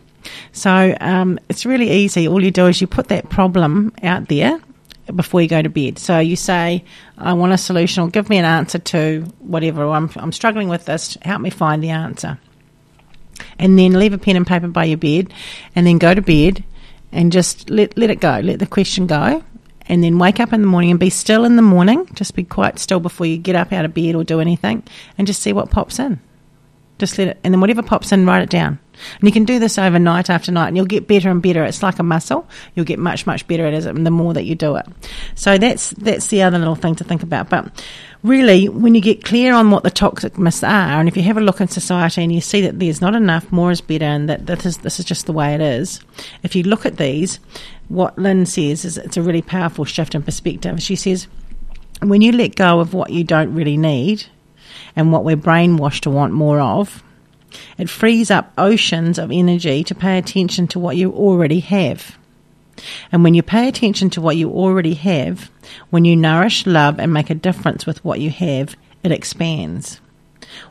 So 0.53 0.97
um, 1.01 1.39
it's 1.49 1.65
really 1.65 1.91
easy. 1.91 2.27
All 2.27 2.43
you 2.43 2.51
do 2.51 2.67
is 2.67 2.81
you 2.81 2.87
put 2.87 3.09
that 3.09 3.29
problem 3.29 3.93
out 4.03 4.29
there 4.29 4.61
before 5.15 5.41
you 5.41 5.49
go 5.49 5.63
to 5.63 5.69
bed. 5.69 5.99
So 5.99 6.19
you 6.19 6.35
say, 6.35 6.85
I 7.17 7.33
want 7.35 7.53
a 7.53 7.59
solution 7.59 8.03
or 8.03 8.09
give 8.09 8.29
me 8.29 8.39
an 8.39 8.45
answer 8.45 8.79
to 8.79 9.21
whatever, 9.39 9.87
I'm, 9.87 10.11
I'm 10.17 10.33
struggling 10.33 10.69
with 10.69 10.85
this, 10.85 11.17
help 11.23 11.41
me 11.41 11.51
find 11.51 11.83
the 11.83 11.91
answer. 11.91 12.39
And 13.59 13.79
then 13.79 13.99
leave 13.99 14.13
a 14.13 14.19
pen 14.19 14.37
and 14.37 14.47
paper 14.47 14.69
by 14.69 14.85
your 14.85 14.99
bed 14.99 15.33
and 15.75 15.87
then 15.87 15.99
go 15.99 16.15
to 16.15 16.21
bed 16.21 16.63
and 17.13 17.33
just 17.33 17.71
let, 17.71 17.97
let 17.97 18.11
it 18.11 18.21
go, 18.21 18.41
let 18.41 18.59
the 18.59 18.67
question 18.67 19.07
go 19.07 19.43
and 19.89 20.03
then 20.03 20.19
wake 20.19 20.41
up 20.41 20.53
in 20.53 20.61
the 20.61 20.67
morning 20.67 20.91
and 20.91 21.01
be 21.01 21.11
still 21.11 21.45
in 21.45 21.57
the 21.57 21.63
morning. 21.63 22.07
Just 22.15 22.35
be 22.35 22.45
quite 22.45 22.79
still 22.79 23.01
before 23.01 23.27
you 23.27 23.39
get 23.39 23.57
up 23.57 23.73
out 23.73 23.85
of 23.85 23.95
bed 23.95 24.15
or 24.15 24.25
do 24.25 24.41
anything, 24.41 24.83
and 25.17 25.27
just 25.27 25.43
see 25.43 25.53
what 25.53 25.71
pops 25.71 25.99
in. 25.99 26.21
Just 26.99 27.19
let 27.19 27.29
it, 27.29 27.41
and 27.45 27.53
then 27.53 27.61
whatever 27.61 27.83
pops 27.83 28.11
in, 28.11 28.27
write 28.27 28.43
it 28.43 28.51
down. 28.51 28.79
And 29.21 29.29
you 29.29 29.33
can 29.33 29.45
do 29.45 29.59
this 29.59 29.79
overnight 29.79 30.31
after 30.31 30.51
night, 30.51 30.69
and 30.69 30.77
you'll 30.77 30.87
get 30.87 31.07
better 31.07 31.31
and 31.31 31.43
better. 31.43 31.63
It's 31.63 31.83
like 31.83 31.99
a 31.99 32.03
muscle; 32.03 32.49
you'll 32.75 32.87
get 32.87 32.99
much, 32.99 33.27
much 33.27 33.47
better 33.47 33.67
at 33.67 33.75
it 33.75 34.05
the 34.05 34.11
more 34.11 34.35
that 34.35 34.45
you 34.45 34.55
do 34.55 34.77
it. 34.77 34.87
So 35.35 35.59
that's 35.59 35.91
that's 35.91 36.29
the 36.29 36.43
other 36.43 36.59
little 36.59 36.75
thing 36.75 36.95
to 36.97 37.05
think 37.05 37.23
about. 37.23 37.51
But 37.51 37.85
really, 38.27 38.69
when 38.69 38.95
you 38.95 39.01
get 39.01 39.25
clear 39.25 39.55
on 39.55 39.71
what 39.71 39.83
the 39.83 39.91
toxic 39.91 40.37
myths 40.37 40.63
are, 40.63 40.99
and 40.99 41.09
if 41.09 41.17
you 41.17 41.23
have 41.23 41.37
a 41.37 41.41
look 41.41 41.61
in 41.61 41.69
society 41.69 42.23
and 42.23 42.33
you 42.33 42.41
see 42.41 42.61
that 42.63 42.79
there's 42.79 43.01
not 43.01 43.15
enough, 43.15 43.51
more 43.53 43.71
is 43.71 43.81
better, 43.81 44.05
and 44.05 44.29
that 44.29 44.47
this 44.47 44.67
is, 44.67 44.79
this 44.79 44.99
is 44.99 45.05
just 45.05 45.27
the 45.27 45.33
way 45.33 45.55
it 45.55 45.61
is, 45.61 46.01
if 46.43 46.55
you 46.55 46.63
look 46.63 46.85
at 46.85 46.97
these, 46.97 47.39
what 47.89 48.19
Lynn 48.19 48.45
says 48.47 48.85
is 48.85 48.99
it's 48.99 49.17
a 49.17 49.23
really 49.23 49.43
powerful 49.43 49.85
shift 49.85 50.15
in 50.15 50.23
perspective. 50.23 50.83
She 50.83 50.97
says, 50.97 51.29
when 52.03 52.21
you 52.21 52.33
let 52.33 52.57
go 52.57 52.81
of 52.81 52.93
what 52.93 53.11
you 53.11 53.25
don't 53.25 53.55
really 53.55 53.77
need 53.77 54.27
and 54.97 55.13
what 55.13 55.25
we're 55.25 55.37
brainwashed 55.37 56.01
to 56.01 56.11
want 56.11 56.33
more 56.33 56.61
of, 56.61 57.03
it 57.79 57.89
frees 57.89 58.31
up 58.31 58.53
oceans 58.59 59.19
of 59.19 59.31
energy 59.33 59.85
to 59.85 59.95
pay 59.95 60.19
attention 60.19 60.67
to 60.69 60.79
what 60.79 60.97
you 60.97 61.13
already 61.13 61.61
have. 61.61 62.19
And 63.13 63.25
when 63.25 63.35
you 63.35 63.43
pay 63.43 63.69
attention 63.69 64.11
to 64.11 64.21
what 64.21 64.37
you 64.37 64.51
already 64.51 64.95
have, 64.95 65.51
when 65.91 66.05
you 66.05 66.17
nourish, 66.17 66.67
love, 66.67 66.99
and 66.99 67.13
make 67.13 67.31
a 67.31 67.35
difference 67.35 67.87
with 67.87 68.05
what 68.05 68.21
you 68.21 68.31
have, 68.31 68.77
it 69.03 69.13
expands. 69.13 70.01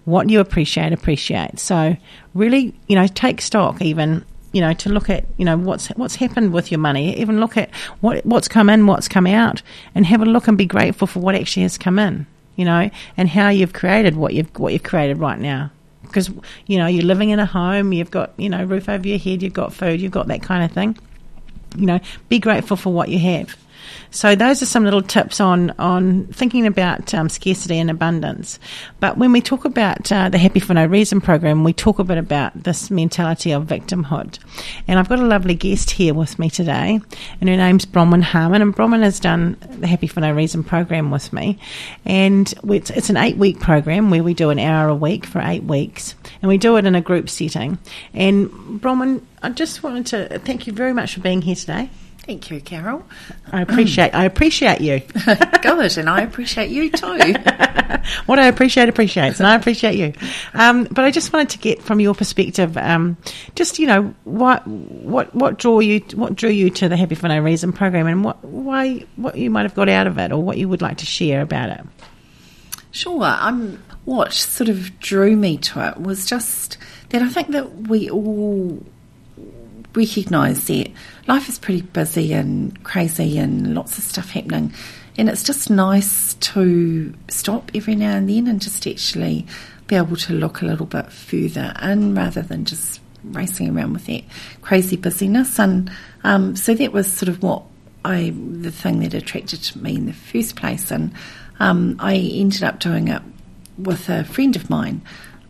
What 0.06 0.30
you 0.30 0.40
appreciate, 0.40 0.94
appreciate. 0.94 1.60
So, 1.60 1.98
really, 2.34 2.74
you 2.88 2.96
know, 2.96 3.08
take 3.08 3.42
stock 3.42 3.82
even 3.82 4.26
you 4.56 4.62
know, 4.62 4.72
to 4.72 4.90
look 4.90 5.10
at, 5.10 5.26
you 5.36 5.44
know, 5.44 5.58
what's 5.58 5.88
what's 5.98 6.16
happened 6.16 6.54
with 6.54 6.72
your 6.72 6.80
money. 6.80 7.20
Even 7.20 7.42
look 7.42 7.58
at 7.58 7.70
what 8.00 8.26
what's 8.26 8.48
come 8.48 8.70
in, 8.70 8.88
what's 8.88 9.10
come 9.10 9.28
out, 9.28 9.62
and 9.94 10.06
have 10.06 10.22
a 10.22 10.26
look 10.26 10.48
and 10.48 10.58
be 10.58 10.66
grateful 10.66 11.08
for 11.08 11.20
what 11.20 11.36
actually 11.36 11.64
has 11.64 11.78
come 11.78 12.00
in. 12.00 12.26
You 12.56 12.64
know, 12.64 12.90
and 13.18 13.28
how 13.28 13.50
you've 13.50 13.74
created 13.74 14.16
what 14.16 14.34
you've 14.34 14.48
what 14.58 14.72
you've 14.72 14.84
created 14.84 15.18
right 15.18 15.38
now. 15.38 15.72
Because 16.04 16.30
you 16.68 16.78
know 16.78 16.88
you're 16.88 17.04
living 17.04 17.32
in 17.32 17.40
a 17.40 17.46
home, 17.46 17.92
you've 17.92 18.12
got 18.12 18.32
you 18.38 18.48
know 18.48 18.64
roof 18.64 18.88
over 18.88 19.06
your 19.06 19.18
head, 19.18 19.44
you've 19.44 19.52
got 19.52 19.74
food, 19.74 20.00
you've 20.00 20.14
got 20.14 20.28
that 20.28 20.42
kind 20.42 20.64
of 20.64 20.72
thing. 20.72 20.98
You 21.78 21.86
know, 21.86 22.00
be 22.30 22.40
grateful 22.40 22.78
for 22.78 22.92
what 22.92 23.10
you 23.10 23.20
have. 23.20 23.56
So 24.12 24.36
those 24.36 24.62
are 24.62 24.66
some 24.66 24.84
little 24.84 25.02
tips 25.02 25.40
on 25.40 25.72
on 25.72 26.28
thinking 26.28 26.66
about 26.66 27.14
um, 27.14 27.30
scarcity 27.30 27.80
and 27.80 27.90
abundance. 27.92 28.60
But 29.00 29.18
when 29.18 29.32
we 29.32 29.42
talk 29.42 29.66
about 29.66 30.12
uh, 30.12 30.30
the 30.30 30.38
Happy 30.38 30.60
for 30.60 30.74
No 30.74 30.86
Reason 30.86 31.22
program, 31.22 31.64
we 31.64 31.74
talk 31.74 32.00
a 32.00 32.04
bit 32.04 32.18
about 32.18 32.64
this 32.64 32.90
mentality 32.90 33.52
of 33.52 33.66
victimhood. 33.66 34.40
And 34.88 35.00
I've 35.00 35.10
got 35.10 35.20
a 35.20 35.26
lovely 35.26 35.56
guest 35.56 35.92
here 35.92 36.14
with 36.14 36.40
me 36.40 36.50
today, 36.50 37.00
and 37.40 37.50
her 37.50 37.58
name's 37.58 37.86
Bronwyn 37.86 38.24
Harman. 38.24 38.62
And 38.62 38.76
Bronwyn 38.76 39.04
has 39.04 39.20
done 39.20 39.58
the 39.70 39.88
Happy 39.88 40.08
for 40.08 40.22
No 40.22 40.32
Reason 40.32 40.64
program 40.64 41.12
with 41.12 41.34
me, 41.34 41.60
and 42.06 42.54
it's, 42.64 42.90
it's 42.90 43.10
an 43.10 43.18
eight 43.18 43.38
week 43.38 43.60
program 43.60 44.10
where 44.10 44.24
we 44.24 44.34
do 44.34 44.50
an 44.50 44.60
hour 44.60 44.90
a 44.90 44.96
week 44.96 45.26
for 45.26 45.42
eight 45.42 45.64
weeks, 45.64 46.16
and 46.42 46.50
we 46.50 46.58
do 46.58 46.78
it 46.78 46.86
in 46.86 46.96
a 46.96 47.02
group 47.02 47.30
setting. 47.30 47.78
And 48.14 48.50
Bronwyn, 48.82 49.22
I 49.42 49.50
just 49.50 49.84
wanted 49.84 50.06
to 50.08 50.40
thank 50.40 50.68
you 50.68 50.74
very 50.74 50.94
much 50.94 51.14
for 51.14 51.22
being 51.22 51.42
here 51.42 51.56
today. 51.56 51.90
Thank 52.26 52.50
you, 52.50 52.60
Carol. 52.60 53.06
I 53.52 53.62
appreciate 53.62 54.16
I 54.16 54.26
appreciate 54.26 54.82
you. 54.82 55.00
Good, 55.62 55.98
and 56.00 56.10
I 56.10 56.22
appreciate 56.22 56.72
you 56.72 56.90
too. 56.90 57.06
what 58.26 58.40
I 58.40 58.48
appreciate 58.48 58.90
appreciates, 58.90 59.40
and 59.40 59.46
I 59.46 59.54
appreciate 59.54 59.96
you. 59.96 60.12
Um, 60.56 60.86
but 60.86 61.06
I 61.06 61.12
just 61.12 61.32
wanted 61.32 61.50
to 61.50 61.60
get 61.60 61.84
from 61.84 62.00
your 62.00 62.16
perspective, 62.16 62.78
um, 62.78 63.16
just 63.54 63.78
you 63.78 63.86
know, 63.86 64.16
what 64.24 64.66
what 64.66 65.36
what 65.36 65.60
drew 65.60 65.82
you 65.82 66.00
what 66.16 66.34
drew 66.34 66.50
you 66.50 66.72
to 66.72 66.90
the 66.90 66.98
Happy 66.98 67.14
for 67.14 67.28
No 67.28 67.40
Reason 67.40 67.72
program, 67.72 68.08
and 68.08 68.24
what 68.24 68.44
why 68.44 69.06
what 69.18 69.38
you 69.38 69.52
might 69.52 69.64
have 69.64 69.76
got 69.76 69.88
out 69.88 70.08
of 70.08 70.18
it, 70.18 70.32
or 70.32 70.42
what 70.42 70.58
you 70.58 70.68
would 70.68 70.82
like 70.82 70.98
to 70.98 71.06
share 71.06 71.44
about 71.44 71.70
it. 71.70 71.86
Sure. 72.90 73.24
Um, 73.24 73.84
what 74.06 74.34
sort 74.34 74.70
of 74.70 75.00
drew 75.00 75.36
me 75.36 75.58
to 75.58 75.90
it 75.90 76.02
was 76.02 76.26
just 76.26 76.80
that 77.10 77.22
I 77.22 77.30
think 77.30 77.50
that 77.50 77.88
we 77.88 78.10
all 78.10 78.84
recognise 79.96 80.68
that 80.68 80.92
life 81.28 81.50
is 81.50 81.60
pretty 81.60 81.82
busy 81.82 82.34
and 82.34 82.84
crazy 82.84 83.38
and 83.38 83.74
lots 83.74 83.98
of 83.98 84.04
stuff 84.04 84.32
happening. 84.32 84.74
And 85.18 85.30
it's 85.30 85.44
just 85.44 85.70
nice 85.70 86.34
to 86.36 87.14
stop 87.30 87.72
every 87.74 87.96
now 87.96 88.18
and 88.18 88.30
then 88.30 88.48
and 88.48 88.62
just 88.62 88.86
actually 88.86 89.46
be 89.88 89.96
able 89.96 90.18
to 90.18 90.34
look 90.34 90.62
a 90.62 90.66
little 90.66 90.86
bit 90.86 91.12
further 91.12 91.74
in 91.82 92.16
rather 92.16 92.42
than 92.42 92.66
just 92.66 93.00
racing 93.24 93.76
around 93.76 93.94
with 93.94 94.06
that 94.08 94.24
crazy 94.62 94.98
busyness. 94.98 95.60
And 95.60 95.92
um, 96.24 96.56
so 96.56 96.74
that 96.74 96.92
was 96.92 97.12
sort 97.12 97.30
of 97.30 97.42
what 97.42 97.64
I, 98.04 98.34
the 98.36 98.72
thing 98.72 99.00
that 99.00 99.14
attracted 99.14 99.76
me 99.76 99.96
in 99.96 100.06
the 100.06 100.14
first 100.14 100.56
place. 100.56 100.92
And 100.92 101.14
um, 101.60 101.96
I 102.00 102.16
ended 102.16 102.64
up 102.64 102.80
doing 102.80 103.08
it 103.08 103.22
with 103.78 104.10
a 104.10 104.24
friend 104.24 104.56
of 104.56 104.70
mine 104.70 105.02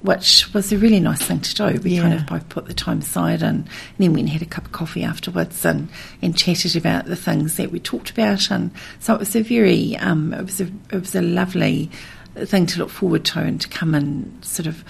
which 0.06 0.54
was 0.54 0.72
a 0.72 0.78
really 0.78 1.00
nice 1.00 1.22
thing 1.22 1.40
to 1.42 1.56
do. 1.56 1.80
We 1.82 1.96
yeah. 1.96 2.02
kind 2.02 2.14
of 2.14 2.26
both 2.26 2.50
put 2.50 2.66
the 2.66 2.74
time 2.74 3.00
aside 3.00 3.42
and, 3.42 3.60
and, 3.60 3.68
then 3.98 4.14
went 4.14 4.22
and 4.22 4.30
had 4.30 4.42
a 4.42 4.46
cup 4.46 4.66
of 4.66 4.72
coffee 4.72 5.04
afterwards 5.04 5.66
and, 5.66 5.90
and 6.22 6.38
chatted 6.38 6.76
about 6.76 7.06
the 7.06 7.16
things 7.16 7.58
that 7.58 7.72
we 7.72 7.80
talked 7.80 8.10
about. 8.10 8.50
And 8.52 8.72
so 9.00 9.14
it 9.16 9.20
was 9.20 9.36
a 9.36 9.42
very, 9.42 9.98
um, 9.98 10.34
it 10.34 10.44
was 10.44 10.62
a, 10.62 10.66
it 10.92 11.00
was 11.00 11.16
a 11.16 11.22
lovely 11.22 11.90
thing 12.36 12.66
to 12.68 12.80
look 12.80 12.90
forward 12.90 13.26
to 13.26 13.40
and 13.40 13.60
to 13.62 13.70
come 13.70 13.96
and 13.96 14.44
sort 14.44 14.68
of 14.68 14.84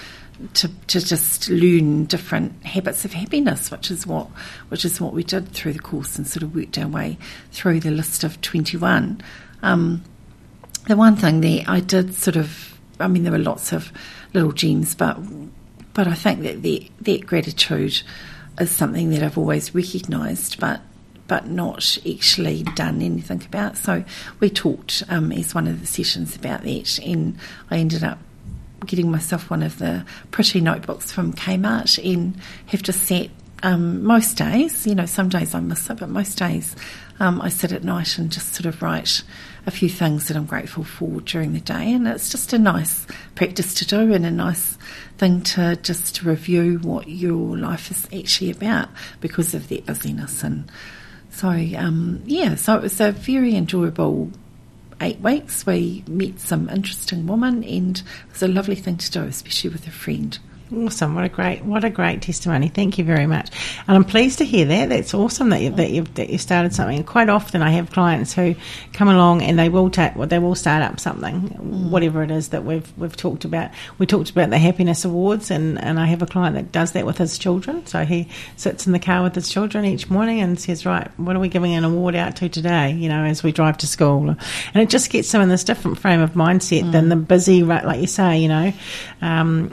to, 0.54 0.70
to 0.88 1.00
just 1.00 1.50
learn 1.50 2.06
different 2.06 2.66
habits 2.66 3.06
of 3.06 3.14
happiness, 3.14 3.72
which 3.72 3.90
is 3.90 4.06
what 4.06 4.28
which 4.68 4.84
is 4.84 5.00
what 5.00 5.14
we 5.14 5.24
did 5.24 5.50
through 5.50 5.74
the 5.74 5.80
course 5.80 6.18
and 6.18 6.28
sort 6.28 6.44
of 6.44 6.54
worked 6.54 6.78
our 6.78 6.88
way 6.88 7.18
through 7.52 7.80
the 7.80 7.92
list 7.92 8.24
of 8.24 8.42
twenty 8.42 8.76
one. 8.76 9.22
Um, 9.62 10.04
the 10.88 10.96
one 10.96 11.16
thing 11.16 11.42
that 11.42 11.68
I 11.68 11.80
did 11.80 12.14
sort 12.14 12.36
of, 12.36 12.80
I 13.00 13.08
mean, 13.08 13.24
there 13.24 13.32
were 13.32 13.40
lots 13.40 13.74
of 13.74 13.92
little 14.36 14.52
gems, 14.52 14.94
but 14.94 15.18
but 15.94 16.08
I 16.08 16.14
think 16.14 16.42
that 16.42 16.90
that 17.02 17.26
gratitude 17.26 18.04
is 18.60 18.72
something 18.72 19.10
that 19.12 19.24
I've 19.24 19.38
always 19.38 19.74
recognised, 19.74 20.60
but 20.60 20.82
but 21.28 21.48
not 21.48 21.98
actually 22.08 22.64
done 22.76 23.02
anything 23.02 23.44
about. 23.44 23.78
So 23.78 24.04
we 24.40 24.50
talked 24.50 25.02
um, 25.10 25.32
as 25.32 25.56
one 25.56 25.68
of 25.68 25.80
the 25.80 25.88
sessions 25.88 26.36
about 26.36 26.64
that, 26.64 27.00
and 27.00 27.38
I 27.72 27.78
ended 27.78 28.04
up 28.04 28.20
getting 28.86 29.10
myself 29.10 29.50
one 29.50 29.64
of 29.64 29.80
the 29.80 30.06
pretty 30.30 30.62
notebooks 30.62 31.12
from 31.12 31.34
Kmart 31.34 31.98
and 32.14 32.40
have 32.68 32.84
just 32.84 33.02
sat 33.04 33.30
um, 33.64 34.04
most 34.04 34.38
days, 34.38 34.86
you 34.86 34.94
know, 34.94 35.08
some 35.08 35.30
days 35.30 35.56
I 35.56 35.60
miss 35.60 35.90
it, 35.90 35.98
but 35.98 36.10
most 36.10 36.38
days 36.38 36.76
um, 37.20 37.42
I 37.42 37.50
sit 37.50 37.72
at 37.72 37.84
night 37.84 38.18
and 38.20 38.32
just 38.32 38.54
sort 38.54 38.68
of 38.68 38.82
write 38.82 39.24
a 39.68 39.72
few 39.72 39.90
things 39.90 40.28
that 40.28 40.38
I'm 40.38 40.46
grateful 40.46 40.84
for 40.84 41.22
during 41.22 41.54
the 41.54 41.60
day. 41.60 41.94
And 41.94 42.08
it's 42.08 42.30
just 42.30 42.54
a 42.54 42.60
nice 42.60 43.06
practice 43.36 43.74
to 43.76 43.86
do 43.86 44.14
and 44.14 44.26
a 44.26 44.32
nice 44.32 44.78
thing 45.18 45.42
to 45.42 45.76
just 45.78 46.22
review 46.24 46.80
what 46.80 47.08
your 47.08 47.58
life 47.58 47.90
is 47.92 48.08
actually 48.18 48.52
about 48.52 48.90
because 49.22 49.54
of 49.54 49.68
that 49.70 49.86
busyness. 49.86 50.44
And 50.44 50.72
so, 51.32 51.50
um, 51.50 52.22
yeah, 52.26 52.56
so 52.56 52.76
it 52.76 52.82
was 52.84 53.00
a 53.00 53.12
very 53.12 53.56
enjoyable 53.56 54.32
eight 55.02 55.20
weeks. 55.20 55.66
We 55.66 56.04
met 56.08 56.40
some 56.40 56.70
interesting 56.70 57.28
women 57.28 57.64
and 57.64 57.98
it 57.98 58.32
was 58.32 58.44
a 58.44 58.48
lovely 58.48 58.76
thing 58.76 58.98
to 58.98 59.12
do, 59.12 59.24
especially 59.24 59.72
with 59.72 59.88
a 59.88 59.92
friend. 59.92 60.38
Awesome! 60.74 61.14
What 61.14 61.24
a 61.24 61.30
great, 61.30 61.64
what 61.64 61.84
a 61.84 61.92
great 61.92 62.24
testimony. 62.24 62.70
Thank 62.70 62.98
you 62.98 63.04
very 63.04 63.28
much, 63.28 63.52
and 63.88 63.96
I'm 63.96 64.04
pleased 64.04 64.40
to 64.40 64.46
hear 64.46 64.66
that. 64.66 64.90
That's 64.90 65.14
awesome 65.14 65.50
that 65.50 65.62
you 65.62 65.70
that 65.70 65.92
you've 65.92 66.12
that 66.16 66.32
you 66.32 66.40
started 66.40 66.74
something. 66.74 67.04
quite 67.04 67.30
often, 67.30 67.62
I 67.62 67.70
have 67.72 67.92
clients 67.92 68.34
who 68.34 68.56
come 68.92 69.08
along 69.08 69.44
and 69.44 69.60
they 69.60 69.70
will 69.70 69.92
take, 69.92 70.16
well, 70.16 70.28
they 70.28 70.40
will 70.40 70.56
start 70.56 70.82
up 70.82 71.00
something, 71.00 71.42
mm. 71.42 71.90
whatever 71.92 72.24
it 72.24 72.32
is 72.32 72.50
that 72.50 72.66
we've 72.66 72.92
we've 72.98 73.16
talked 73.16 73.46
about. 73.46 73.70
We 74.00 74.08
talked 74.08 74.32
about 74.32 74.50
the 74.50 74.58
happiness 74.58 75.06
awards, 75.06 75.52
and 75.52 75.80
and 75.80 76.00
I 76.00 76.08
have 76.08 76.24
a 76.24 76.26
client 76.26 76.56
that 76.56 76.72
does 76.72 76.94
that 76.94 77.06
with 77.06 77.20
his 77.20 77.38
children. 77.38 77.86
So 77.86 78.04
he 78.04 78.28
sits 78.56 78.88
in 78.88 78.92
the 78.92 79.00
car 79.00 79.22
with 79.22 79.36
his 79.36 79.50
children 79.50 79.86
each 79.86 80.10
morning 80.10 80.42
and 80.42 80.60
says, 80.60 80.84
"Right, 80.84 81.08
what 81.20 81.36
are 81.36 81.40
we 81.40 81.48
giving 81.48 81.76
an 81.76 81.84
award 81.84 82.16
out 82.16 82.38
to 82.38 82.50
today?" 82.50 82.92
You 82.92 83.10
know, 83.10 83.24
as 83.24 83.44
we 83.44 83.52
drive 83.52 83.78
to 83.78 83.88
school, 83.88 84.30
and 84.30 84.82
it 84.82 84.90
just 84.90 85.12
gets 85.12 85.32
them 85.32 85.44
in 85.44 85.50
this 85.50 85.64
different 85.64 86.00
frame 86.00 86.22
of 86.22 86.32
mindset 86.32 86.86
mm. 86.86 86.92
than 86.92 87.10
the 87.10 87.16
busy, 87.16 87.62
like 87.62 88.02
you 88.02 88.08
say, 88.08 88.40
you 88.40 88.48
know. 88.48 88.74
Um, 89.22 89.72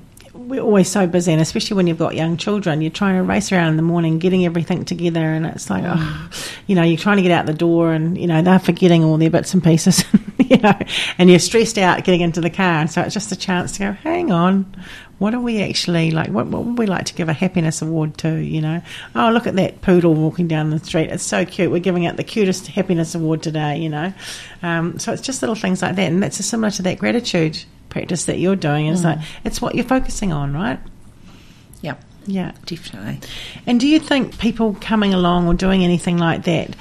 we're 0.52 0.60
always 0.60 0.86
so 0.86 1.06
busy, 1.06 1.32
and 1.32 1.40
especially 1.40 1.78
when 1.78 1.86
you've 1.86 1.96
got 1.96 2.14
young 2.14 2.36
children, 2.36 2.82
you're 2.82 2.90
trying 2.90 3.16
to 3.16 3.22
race 3.22 3.50
around 3.52 3.68
in 3.68 3.76
the 3.78 3.82
morning, 3.82 4.18
getting 4.18 4.44
everything 4.44 4.84
together, 4.84 5.32
and 5.32 5.46
it's 5.46 5.70
like, 5.70 5.82
oh, 5.86 6.30
you 6.66 6.74
know, 6.74 6.82
you're 6.82 6.98
trying 6.98 7.16
to 7.16 7.22
get 7.22 7.32
out 7.32 7.46
the 7.46 7.54
door, 7.54 7.94
and 7.94 8.18
you 8.18 8.26
know 8.26 8.42
they're 8.42 8.58
forgetting 8.58 9.02
all 9.02 9.16
their 9.16 9.30
bits 9.30 9.54
and 9.54 9.64
pieces, 9.64 10.04
you 10.38 10.58
know, 10.58 10.78
and 11.16 11.30
you're 11.30 11.38
stressed 11.38 11.78
out 11.78 12.04
getting 12.04 12.20
into 12.20 12.42
the 12.42 12.50
car, 12.50 12.82
and 12.82 12.90
so 12.90 13.00
it's 13.00 13.14
just 13.14 13.32
a 13.32 13.36
chance 13.36 13.72
to 13.72 13.78
go, 13.78 13.92
hang 13.92 14.30
on, 14.30 14.76
what 15.18 15.32
are 15.32 15.40
we 15.40 15.62
actually 15.62 16.10
like? 16.10 16.28
What, 16.28 16.48
what 16.48 16.66
would 16.66 16.76
we 16.76 16.84
like 16.84 17.06
to 17.06 17.14
give 17.14 17.30
a 17.30 17.32
happiness 17.32 17.80
award 17.80 18.18
to? 18.18 18.36
You 18.36 18.60
know, 18.60 18.82
oh 19.14 19.30
look 19.30 19.46
at 19.46 19.56
that 19.56 19.80
poodle 19.80 20.12
walking 20.12 20.48
down 20.48 20.68
the 20.68 20.80
street, 20.80 21.08
it's 21.08 21.24
so 21.24 21.46
cute. 21.46 21.70
We're 21.70 21.78
giving 21.78 22.04
out 22.04 22.18
the 22.18 22.24
cutest 22.24 22.66
happiness 22.66 23.14
award 23.14 23.42
today, 23.42 23.78
you 23.78 23.88
know. 23.88 24.12
Um, 24.62 24.98
so 24.98 25.14
it's 25.14 25.22
just 25.22 25.40
little 25.40 25.54
things 25.54 25.80
like 25.80 25.96
that, 25.96 26.12
and 26.12 26.22
that's 26.22 26.44
similar 26.44 26.70
to 26.72 26.82
that 26.82 26.98
gratitude 26.98 27.64
practice 27.92 28.24
that 28.24 28.38
you're 28.38 28.56
doing. 28.56 28.86
It's 28.86 29.02
mm. 29.02 29.16
like 29.16 29.18
it's 29.44 29.60
what 29.60 29.74
you're 29.74 29.84
focusing 29.84 30.32
on, 30.32 30.52
right? 30.54 30.80
Yeah. 31.82 31.96
Yeah, 32.26 32.52
definitely. 32.66 33.20
And 33.66 33.80
do 33.80 33.88
you 33.88 33.98
think 33.98 34.38
people 34.38 34.76
coming 34.80 35.12
along 35.12 35.48
or 35.48 35.54
doing 35.54 35.84
anything 35.84 36.18
like 36.18 36.44
that? 36.44 36.74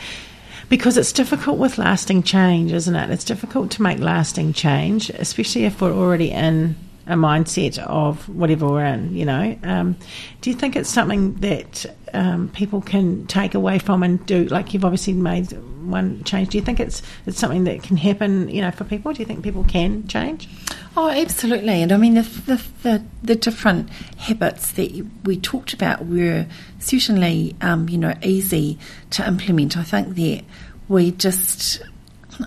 Because 0.69 0.97
it's 0.97 1.11
difficult 1.11 1.57
with 1.57 1.77
lasting 1.77 2.23
change, 2.23 2.71
isn't 2.71 2.95
it? 2.95 3.09
It's 3.09 3.25
difficult 3.25 3.71
to 3.71 3.81
make 3.81 3.99
lasting 3.99 4.53
change, 4.53 5.09
especially 5.09 5.65
if 5.65 5.81
we're 5.81 5.91
already 5.91 6.31
in 6.31 6.75
a 7.07 7.15
mindset 7.15 7.77
of 7.79 8.29
whatever 8.29 8.67
we're 8.67 8.85
in, 8.85 9.13
you 9.13 9.25
know. 9.25 9.57
Um, 9.63 9.97
do 10.39 10.49
you 10.49 10.55
think 10.55 10.75
it's 10.75 10.89
something 10.89 11.33
that 11.35 11.85
um, 12.13 12.49
people 12.49 12.81
can 12.81 13.25
take 13.27 13.53
away 13.55 13.79
from 13.79 14.03
and 14.03 14.23
do? 14.25 14.45
Like 14.45 14.73
you've 14.73 14.85
obviously 14.85 15.13
made 15.13 15.51
one 15.83 16.23
change. 16.23 16.49
Do 16.49 16.57
you 16.57 16.63
think 16.63 16.79
it's 16.79 17.01
it's 17.25 17.39
something 17.39 17.65
that 17.65 17.83
can 17.83 17.97
happen, 17.97 18.47
you 18.47 18.61
know, 18.61 18.71
for 18.71 18.83
people? 18.83 19.11
Do 19.11 19.19
you 19.19 19.25
think 19.25 19.43
people 19.43 19.63
can 19.63 20.07
change? 20.07 20.47
Oh, 20.95 21.09
absolutely. 21.09 21.81
And 21.81 21.91
I 21.91 21.97
mean, 21.97 22.15
the 22.15 22.21
the, 22.21 22.63
the, 22.83 23.03
the 23.23 23.35
different 23.35 23.89
habits 24.17 24.71
that 24.73 25.07
we 25.23 25.37
talked 25.37 25.73
about 25.73 26.05
were 26.05 26.45
certainly, 26.79 27.55
um, 27.61 27.87
you 27.87 27.97
know, 27.97 28.13
easy 28.21 28.77
to 29.11 29.25
implement. 29.25 29.77
I 29.77 29.83
think 29.83 30.15
that 30.15 30.43
we 30.89 31.11
just 31.11 31.81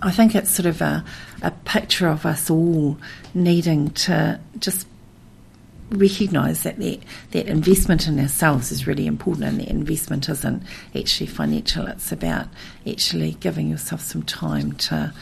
I 0.03 0.11
think 0.11 0.35
it's 0.35 0.51
sort 0.51 0.67
of 0.67 0.81
a, 0.83 1.05
a 1.43 1.51
picture 1.51 2.09
of 2.09 2.27
us 2.27 2.51
all 2.51 2.99
needing 3.33 3.91
to 3.91 4.41
just 4.59 4.87
recognise 5.91 6.63
that, 6.65 6.79
that 6.79 7.01
that 7.31 7.47
investment 7.47 8.09
in 8.09 8.19
ourselves 8.19 8.73
is 8.73 8.87
really 8.87 9.07
important 9.07 9.45
and 9.45 9.61
that 9.61 9.69
investment 9.69 10.29
isn't 10.29 10.63
actually 10.95 11.27
financial, 11.27 11.87
it's 11.87 12.11
about 12.11 12.49
actually 12.87 13.33
giving 13.41 13.69
yourself 13.69 14.01
some 14.01 14.23
time 14.23 14.73
to 14.73 15.13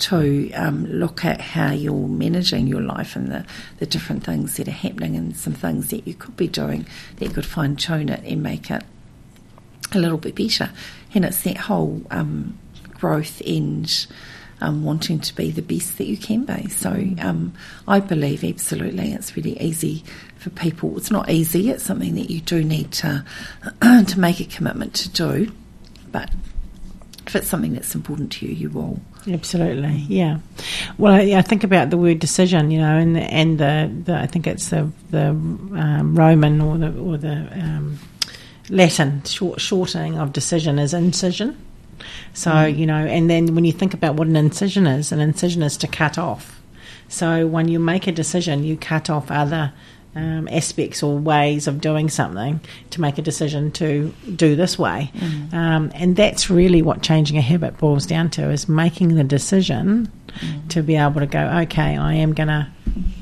to 0.00 0.50
um, 0.52 0.86
look 0.86 1.24
at 1.24 1.40
how 1.40 1.72
you're 1.72 2.08
managing 2.08 2.66
your 2.66 2.80
life 2.80 3.16
and 3.16 3.30
the, 3.30 3.46
the 3.78 3.86
different 3.86 4.24
things 4.24 4.56
that 4.56 4.68
are 4.68 4.72
happening 4.72 5.16
and 5.16 5.36
some 5.36 5.52
things 5.52 5.90
that 5.90 6.06
you 6.06 6.14
could 6.14 6.36
be 6.36 6.48
doing 6.48 6.86
that 7.16 7.24
you 7.26 7.30
could 7.30 7.46
fine 7.46 7.76
tune 7.76 8.08
it 8.08 8.22
and 8.24 8.42
make 8.42 8.70
it 8.70 8.82
a 9.92 9.98
little 9.98 10.18
bit 10.18 10.34
better. 10.34 10.70
And 11.14 11.24
it's 11.24 11.42
that 11.42 11.56
whole 11.56 12.02
um, 12.10 12.58
growth 12.94 13.42
and 13.46 14.06
um, 14.60 14.84
wanting 14.84 15.20
to 15.20 15.34
be 15.34 15.50
the 15.50 15.62
best 15.62 15.98
that 15.98 16.06
you 16.06 16.16
can 16.16 16.44
be. 16.44 16.68
So 16.68 16.90
um, 17.20 17.54
I 17.88 18.00
believe 18.00 18.44
absolutely 18.44 19.12
it's 19.12 19.36
really 19.36 19.60
easy 19.60 20.04
for 20.36 20.50
people. 20.50 20.96
It's 20.96 21.10
not 21.10 21.30
easy. 21.30 21.70
It's 21.70 21.84
something 21.84 22.14
that 22.14 22.30
you 22.30 22.40
do 22.40 22.62
need 22.62 22.92
to 22.92 23.24
to 23.82 24.14
make 24.18 24.40
a 24.40 24.44
commitment 24.44 24.94
to 24.94 25.08
do, 25.08 25.52
but 26.12 26.30
if 27.30 27.36
it's 27.36 27.46
something 27.46 27.74
that's 27.74 27.94
important 27.94 28.32
to 28.32 28.46
you, 28.46 28.52
you 28.52 28.70
will. 28.70 29.00
Absolutely, 29.30 30.04
yeah. 30.08 30.38
Well, 30.98 31.14
I, 31.14 31.38
I 31.38 31.42
think 31.42 31.62
about 31.62 31.90
the 31.90 31.96
word 31.96 32.18
decision, 32.18 32.72
you 32.72 32.80
know, 32.80 32.96
and 32.96 33.14
the, 33.14 33.20
and 33.20 33.58
the, 33.58 33.88
the 34.04 34.16
I 34.16 34.26
think 34.26 34.48
it's 34.48 34.70
the 34.70 34.90
the 35.10 35.28
um, 35.28 36.16
Roman 36.16 36.60
or 36.60 36.76
the 36.76 36.92
or 36.98 37.16
the 37.16 37.48
um, 37.52 38.00
Latin 38.68 39.22
short, 39.22 39.60
shortening 39.60 40.18
of 40.18 40.32
decision 40.32 40.80
is 40.80 40.92
incision. 40.92 41.56
So 42.34 42.50
mm. 42.50 42.76
you 42.76 42.84
know, 42.84 43.06
and 43.06 43.30
then 43.30 43.54
when 43.54 43.64
you 43.64 43.72
think 43.72 43.94
about 43.94 44.16
what 44.16 44.26
an 44.26 44.34
incision 44.34 44.88
is, 44.88 45.12
an 45.12 45.20
incision 45.20 45.62
is 45.62 45.76
to 45.76 45.86
cut 45.86 46.18
off. 46.18 46.60
So 47.08 47.46
when 47.46 47.68
you 47.68 47.78
make 47.78 48.08
a 48.08 48.12
decision, 48.12 48.64
you 48.64 48.76
cut 48.76 49.08
off 49.08 49.30
other 49.30 49.72
um, 50.14 50.48
aspects 50.48 51.02
or 51.02 51.18
ways 51.18 51.66
of 51.66 51.80
doing 51.80 52.08
something 52.08 52.60
to 52.90 53.00
make 53.00 53.18
a 53.18 53.22
decision 53.22 53.70
to 53.72 54.12
do 54.34 54.56
this 54.56 54.78
way. 54.78 55.10
Mm. 55.14 55.54
Um, 55.54 55.92
and 55.94 56.16
that's 56.16 56.50
really 56.50 56.82
what 56.82 57.02
changing 57.02 57.36
a 57.36 57.40
habit 57.40 57.78
boils 57.78 58.06
down 58.06 58.30
to 58.30 58.50
is 58.50 58.68
making 58.68 59.14
the 59.14 59.24
decision 59.24 60.10
mm. 60.28 60.68
to 60.70 60.82
be 60.82 60.96
able 60.96 61.20
to 61.20 61.26
go, 61.26 61.40
okay, 61.62 61.96
I 61.96 62.14
am 62.14 62.34
going 62.34 62.48
to 62.48 62.66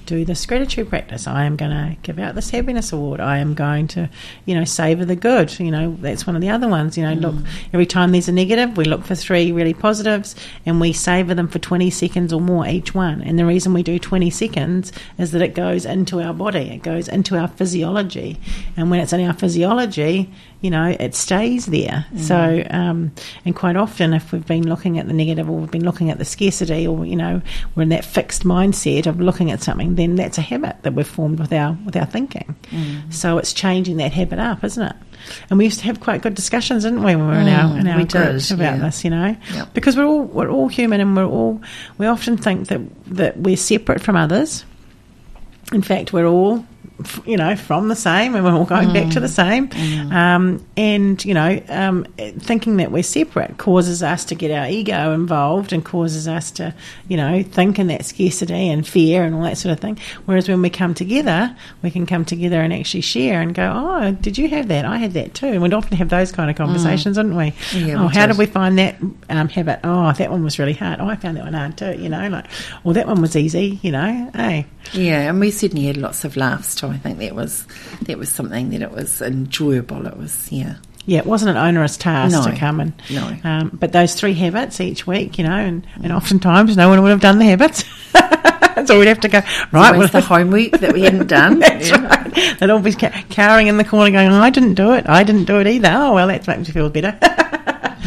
do 0.08 0.24
this 0.24 0.46
gratitude 0.46 0.88
practice. 0.88 1.26
I 1.26 1.44
am 1.44 1.54
going 1.54 1.70
to 1.70 1.96
give 2.02 2.18
out 2.18 2.34
this 2.34 2.50
happiness 2.50 2.92
award. 2.92 3.20
I 3.20 3.38
am 3.38 3.54
going 3.54 3.86
to, 3.88 4.08
you 4.46 4.54
know, 4.54 4.64
savor 4.64 5.04
the 5.04 5.14
good. 5.14 5.58
You 5.60 5.70
know, 5.70 5.96
that's 6.00 6.26
one 6.26 6.34
of 6.34 6.40
the 6.40 6.48
other 6.48 6.66
ones. 6.66 6.96
You 6.96 7.04
know, 7.04 7.14
mm. 7.14 7.20
look, 7.20 7.34
every 7.72 7.86
time 7.86 8.12
there's 8.12 8.28
a 8.28 8.32
negative, 8.32 8.76
we 8.76 8.84
look 8.84 9.04
for 9.04 9.14
three 9.14 9.52
really 9.52 9.74
positives 9.74 10.34
and 10.64 10.80
we 10.80 10.92
savor 10.92 11.34
them 11.34 11.46
for 11.46 11.58
20 11.58 11.90
seconds 11.90 12.32
or 12.32 12.40
more 12.40 12.66
each 12.66 12.94
one. 12.94 13.20
And 13.22 13.38
the 13.38 13.44
reason 13.44 13.74
we 13.74 13.82
do 13.82 13.98
20 13.98 14.30
seconds 14.30 14.92
is 15.18 15.32
that 15.32 15.42
it 15.42 15.54
goes 15.54 15.84
into 15.84 16.20
our 16.22 16.32
body, 16.32 16.70
it 16.70 16.82
goes 16.82 17.06
into 17.06 17.36
our 17.36 17.48
physiology. 17.48 18.40
And 18.76 18.90
when 18.90 19.00
it's 19.00 19.12
in 19.12 19.20
our 19.26 19.34
physiology, 19.34 20.32
you 20.60 20.70
know, 20.70 20.96
it 20.98 21.14
stays 21.14 21.66
there. 21.66 22.06
Mm. 22.12 22.18
So, 22.18 22.66
um, 22.70 23.12
and 23.44 23.54
quite 23.54 23.76
often, 23.76 24.12
if 24.12 24.32
we've 24.32 24.46
been 24.46 24.68
looking 24.68 24.98
at 24.98 25.06
the 25.06 25.12
negative 25.12 25.48
or 25.48 25.58
we've 25.58 25.70
been 25.70 25.84
looking 25.84 26.10
at 26.10 26.18
the 26.18 26.24
scarcity 26.24 26.86
or, 26.86 27.06
you 27.06 27.14
know, 27.14 27.40
we're 27.74 27.84
in 27.84 27.90
that 27.90 28.04
fixed 28.04 28.42
mindset 28.42 29.06
of 29.06 29.20
looking 29.20 29.52
at 29.52 29.62
something, 29.62 29.94
then 29.98 30.16
that's 30.16 30.38
a 30.38 30.42
habit 30.42 30.76
that 30.82 30.94
we've 30.94 31.06
formed 31.06 31.38
with 31.38 31.52
our, 31.52 31.76
with 31.84 31.96
our 31.96 32.06
thinking. 32.06 32.56
Mm. 32.70 33.12
So 33.12 33.38
it's 33.38 33.52
changing 33.52 33.96
that 33.98 34.12
habit 34.12 34.38
up, 34.38 34.62
isn't 34.64 34.82
it? 34.82 34.96
And 35.50 35.58
we 35.58 35.64
used 35.64 35.80
to 35.80 35.86
have 35.86 36.00
quite 36.00 36.22
good 36.22 36.34
discussions, 36.34 36.84
didn't 36.84 37.02
we, 37.02 37.16
when 37.16 37.28
we 37.28 37.34
were 37.34 37.40
in 37.40 37.48
our, 37.48 37.74
mm, 37.74 37.80
in 37.80 37.88
our 37.88 38.04
groups 38.04 38.50
about 38.50 38.76
yeah. 38.76 38.78
this, 38.78 39.04
you 39.04 39.10
know? 39.10 39.36
Yep. 39.54 39.74
Because 39.74 39.96
we're 39.96 40.06
all, 40.06 40.22
we're 40.22 40.48
all 40.48 40.68
human 40.68 41.00
and 41.00 41.16
we're 41.16 41.26
all, 41.26 41.60
we 41.98 42.06
often 42.06 42.36
think 42.36 42.68
that, 42.68 42.80
that 43.06 43.36
we're 43.36 43.56
separate 43.56 44.00
from 44.00 44.16
others. 44.16 44.64
In 45.72 45.82
fact, 45.82 46.12
we're 46.12 46.26
all 46.26 46.64
you 47.24 47.36
know, 47.36 47.54
from 47.54 47.88
the 47.88 47.96
same, 47.96 48.34
and 48.34 48.44
we're 48.44 48.52
all 48.52 48.64
going 48.64 48.88
mm. 48.88 48.94
back 48.94 49.12
to 49.12 49.20
the 49.20 49.28
mm. 49.28 49.30
same. 49.30 49.68
Mm. 49.68 50.12
Um, 50.12 50.66
and 50.76 51.24
you 51.24 51.32
know, 51.34 51.60
um, 51.68 52.04
thinking 52.16 52.78
that 52.78 52.90
we're 52.90 53.02
separate 53.02 53.56
causes 53.58 54.02
us 54.02 54.24
to 54.26 54.34
get 54.34 54.50
our 54.50 54.68
ego 54.68 55.12
involved 55.12 55.72
and 55.72 55.84
causes 55.84 56.26
us 56.26 56.50
to, 56.52 56.74
you 57.06 57.16
know, 57.16 57.42
think 57.42 57.78
in 57.78 57.86
that 57.86 58.04
scarcity 58.04 58.68
and 58.68 58.86
fear 58.86 59.22
and 59.22 59.34
all 59.34 59.42
that 59.42 59.58
sort 59.58 59.72
of 59.72 59.80
thing. 59.80 59.98
Whereas 60.26 60.48
when 60.48 60.60
we 60.60 60.70
come 60.70 60.92
together, 60.94 61.54
we 61.82 61.90
can 61.90 62.04
come 62.04 62.24
together 62.24 62.60
and 62.60 62.72
actually 62.72 63.02
share 63.02 63.40
and 63.40 63.54
go, 63.54 63.72
"Oh, 63.74 64.12
did 64.12 64.36
you 64.36 64.48
have 64.48 64.68
that? 64.68 64.84
I 64.84 64.96
had 64.96 65.12
that 65.12 65.34
too." 65.34 65.46
And 65.46 65.62
we'd 65.62 65.74
often 65.74 65.96
have 65.96 66.08
those 66.08 66.32
kind 66.32 66.50
of 66.50 66.56
mm. 66.56 66.58
conversations, 66.58 67.16
mm. 67.16 67.22
didn't 67.22 67.36
we? 67.36 67.54
Yeah, 67.74 68.04
oh, 68.04 68.08
how 68.08 68.26
did 68.26 68.38
we 68.38 68.46
find 68.46 68.76
that 68.78 68.96
um, 69.30 69.48
habit? 69.48 69.80
Oh, 69.84 70.12
that 70.12 70.30
one 70.30 70.42
was 70.42 70.58
really 70.58 70.72
hard. 70.72 71.00
Oh, 71.00 71.06
I 71.06 71.14
found 71.16 71.36
that 71.36 71.44
one 71.44 71.54
hard 71.54 71.78
too. 71.78 71.92
You 71.92 72.08
know, 72.08 72.28
like, 72.28 72.46
well, 72.82 72.94
that 72.94 73.06
one 73.06 73.20
was 73.20 73.36
easy. 73.36 73.78
You 73.82 73.92
know, 73.92 74.30
hey. 74.34 74.66
Yeah, 74.92 75.28
and 75.28 75.38
we 75.38 75.50
certainly 75.50 75.86
had 75.86 75.96
lots 75.96 76.24
of 76.24 76.36
laughs 76.36 76.74
too. 76.74 76.87
I 76.90 76.98
think 76.98 77.18
that 77.18 77.34
was 77.34 77.66
that 78.02 78.18
was 78.18 78.28
something 78.28 78.70
that 78.70 78.82
it 78.82 78.90
was 78.90 79.20
enjoyable. 79.22 80.06
It 80.06 80.16
was 80.16 80.50
yeah. 80.50 80.76
Yeah, 81.06 81.20
it 81.20 81.26
wasn't 81.26 81.52
an 81.52 81.56
onerous 81.56 81.96
task 81.96 82.32
no, 82.32 82.44
to 82.44 82.54
come 82.54 82.80
and. 82.80 82.92
No. 83.10 83.34
Um, 83.42 83.70
but 83.72 83.92
those 83.92 84.14
three 84.14 84.34
habits 84.34 84.78
each 84.78 85.06
week, 85.06 85.38
you 85.38 85.44
know, 85.44 85.56
and, 85.56 85.86
and 86.02 86.12
oftentimes 86.12 86.76
no 86.76 86.90
one 86.90 87.02
would 87.02 87.10
have 87.10 87.22
done 87.22 87.38
the 87.38 87.46
habits. 87.46 87.82
so 88.86 88.98
we'd 88.98 89.08
have 89.08 89.20
to 89.20 89.28
go 89.28 89.40
right. 89.72 89.96
Well, 89.96 90.08
the 90.08 90.20
homework 90.20 90.72
that 90.72 90.92
we 90.92 91.02
hadn't 91.02 91.28
done. 91.28 91.58
that's 91.60 91.88
yeah. 91.90 92.06
right. 92.06 92.58
They'd 92.58 92.70
all 92.70 92.80
be 92.80 92.92
cowering 92.92 93.68
in 93.68 93.78
the 93.78 93.84
corner, 93.84 94.10
going, 94.10 94.28
"I 94.28 94.50
didn't 94.50 94.74
do 94.74 94.92
it. 94.92 95.08
I 95.08 95.24
didn't 95.24 95.44
do 95.44 95.60
it 95.60 95.66
either." 95.66 95.90
Oh 95.90 96.12
well, 96.14 96.28
that 96.28 96.46
makes 96.46 96.68
me 96.68 96.74
feel 96.74 96.90
better. 96.90 97.18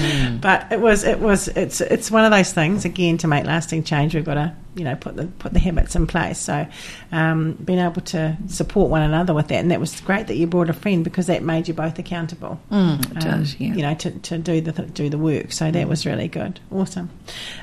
Mm. 0.01 0.41
But 0.41 0.71
it 0.71 0.79
was 0.79 1.03
it 1.03 1.19
was 1.19 1.47
it's 1.49 1.81
it's 1.81 2.11
one 2.11 2.25
of 2.25 2.31
those 2.31 2.53
things 2.53 2.85
again 2.85 3.17
to 3.19 3.27
make 3.27 3.45
lasting 3.45 3.83
change. 3.83 4.15
We've 4.15 4.25
got 4.25 4.35
to 4.35 4.55
you 4.75 4.83
know 4.83 4.95
put 4.95 5.15
the 5.15 5.25
put 5.27 5.53
the 5.53 5.59
habits 5.59 5.95
in 5.95 6.07
place. 6.07 6.39
So 6.39 6.65
um, 7.11 7.53
being 7.53 7.79
able 7.79 8.01
to 8.01 8.37
support 8.47 8.89
one 8.89 9.01
another 9.01 9.33
with 9.33 9.47
that, 9.49 9.59
and 9.59 9.71
that 9.71 9.79
was 9.79 9.99
great 10.01 10.27
that 10.27 10.35
you 10.35 10.47
brought 10.47 10.69
a 10.69 10.73
friend 10.73 11.03
because 11.03 11.27
that 11.27 11.43
made 11.43 11.67
you 11.67 11.73
both 11.73 11.99
accountable. 11.99 12.59
Mm, 12.71 13.11
it 13.11 13.25
um, 13.25 13.39
does, 13.39 13.59
yeah. 13.59 13.73
You 13.73 13.81
know 13.81 13.95
to, 13.95 14.11
to 14.11 14.37
do 14.37 14.61
the 14.61 14.71
do 14.71 15.09
the 15.09 15.17
work. 15.17 15.51
So 15.51 15.71
that 15.71 15.87
was 15.87 16.05
really 16.05 16.27
good, 16.27 16.59
awesome. 16.71 17.09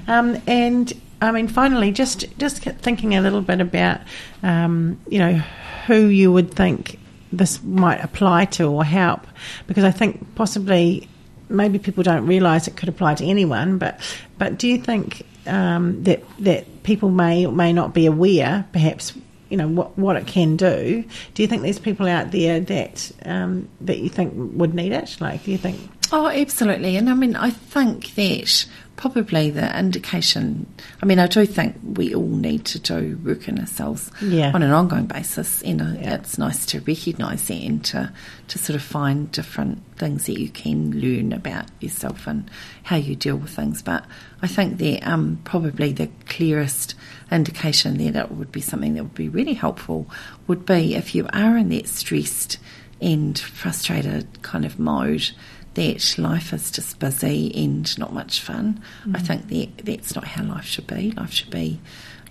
Um, 0.06 0.40
and 0.46 0.92
I 1.20 1.32
mean, 1.32 1.48
finally, 1.48 1.92
just 1.92 2.26
just 2.38 2.62
thinking 2.62 3.14
a 3.14 3.20
little 3.20 3.42
bit 3.42 3.60
about 3.60 4.00
um, 4.42 5.00
you 5.08 5.18
know 5.18 5.42
who 5.86 6.06
you 6.06 6.32
would 6.32 6.52
think 6.52 6.98
this 7.32 7.62
might 7.62 8.02
apply 8.02 8.44
to 8.46 8.64
or 8.64 8.84
help, 8.84 9.26
because 9.66 9.84
I 9.84 9.90
think 9.90 10.34
possibly 10.34 11.07
maybe 11.48 11.78
people 11.78 12.02
don't 12.02 12.26
realise 12.26 12.68
it 12.68 12.76
could 12.76 12.88
apply 12.88 13.14
to 13.16 13.24
anyone, 13.24 13.78
but 13.78 14.00
but 14.38 14.58
do 14.58 14.68
you 14.68 14.78
think 14.78 15.26
um, 15.46 16.02
that 16.04 16.22
that 16.40 16.82
people 16.82 17.10
may 17.10 17.46
or 17.46 17.52
may 17.52 17.72
not 17.72 17.94
be 17.94 18.06
aware, 18.06 18.66
perhaps, 18.72 19.12
you 19.48 19.56
know 19.56 19.68
what 19.68 19.98
what 19.98 20.16
it 20.16 20.26
can 20.26 20.56
do? 20.56 21.04
Do 21.34 21.42
you 21.42 21.48
think 21.48 21.62
there's 21.62 21.78
people 21.78 22.06
out 22.06 22.30
there 22.30 22.60
that 22.60 23.12
um, 23.24 23.68
that 23.80 23.98
you 23.98 24.08
think 24.08 24.32
would 24.34 24.74
need 24.74 24.92
it? 24.92 25.16
Like, 25.20 25.44
do 25.44 25.50
you 25.50 25.58
think? 25.58 25.80
Oh, 26.12 26.28
absolutely. 26.28 26.96
And 26.96 27.10
I 27.10 27.14
mean, 27.14 27.36
I 27.36 27.50
think 27.50 28.14
that 28.14 28.66
probably 28.98 29.48
the 29.48 29.78
indication. 29.78 30.66
I 31.00 31.06
mean, 31.06 31.20
I 31.20 31.28
do 31.28 31.46
think 31.46 31.76
we 31.84 32.14
all 32.16 32.26
need 32.26 32.64
to 32.66 32.80
do 32.80 33.16
work 33.24 33.46
in 33.46 33.60
ourselves 33.60 34.10
yeah. 34.20 34.50
on 34.52 34.62
an 34.64 34.72
ongoing 34.72 35.06
basis. 35.06 35.62
You 35.64 35.74
know, 35.74 35.96
yeah. 35.98 36.16
it's 36.16 36.36
nice 36.36 36.66
to 36.66 36.80
recognise 36.80 37.46
that 37.46 37.62
and 37.62 37.82
to, 37.86 38.12
to 38.48 38.58
sort 38.58 38.74
of 38.74 38.82
find 38.82 39.30
different 39.30 39.82
things 39.96 40.26
that 40.26 40.38
you 40.40 40.50
can 40.50 41.00
learn 41.00 41.32
about 41.32 41.66
yourself 41.80 42.26
and 42.26 42.50
how 42.82 42.96
you 42.96 43.14
deal 43.14 43.36
with 43.36 43.50
things. 43.50 43.82
But 43.82 44.04
I 44.42 44.48
think 44.48 44.78
that 44.78 45.06
um, 45.06 45.40
probably 45.44 45.92
the 45.92 46.10
clearest 46.26 46.96
indication 47.30 47.98
that 47.98 48.16
it 48.16 48.32
would 48.32 48.50
be 48.50 48.60
something 48.60 48.94
that 48.94 49.04
would 49.04 49.14
be 49.14 49.28
really 49.28 49.54
helpful 49.54 50.10
would 50.48 50.66
be 50.66 50.96
if 50.96 51.14
you 51.14 51.28
are 51.32 51.56
in 51.56 51.68
that 51.68 51.86
stressed 51.86 52.58
and 53.00 53.38
frustrated 53.38 54.42
kind 54.42 54.64
of 54.64 54.76
mode 54.80 55.30
that 55.78 56.18
life 56.18 56.52
is 56.52 56.72
just 56.72 56.98
busy 56.98 57.52
and 57.54 57.96
not 57.98 58.12
much 58.12 58.40
fun. 58.40 58.82
Mm. 59.04 59.16
I 59.16 59.20
think 59.20 59.48
that 59.48 59.86
that's 59.86 60.14
not 60.14 60.24
how 60.24 60.42
life 60.44 60.64
should 60.64 60.88
be. 60.88 61.12
Life 61.12 61.32
should 61.32 61.50
be 61.50 61.80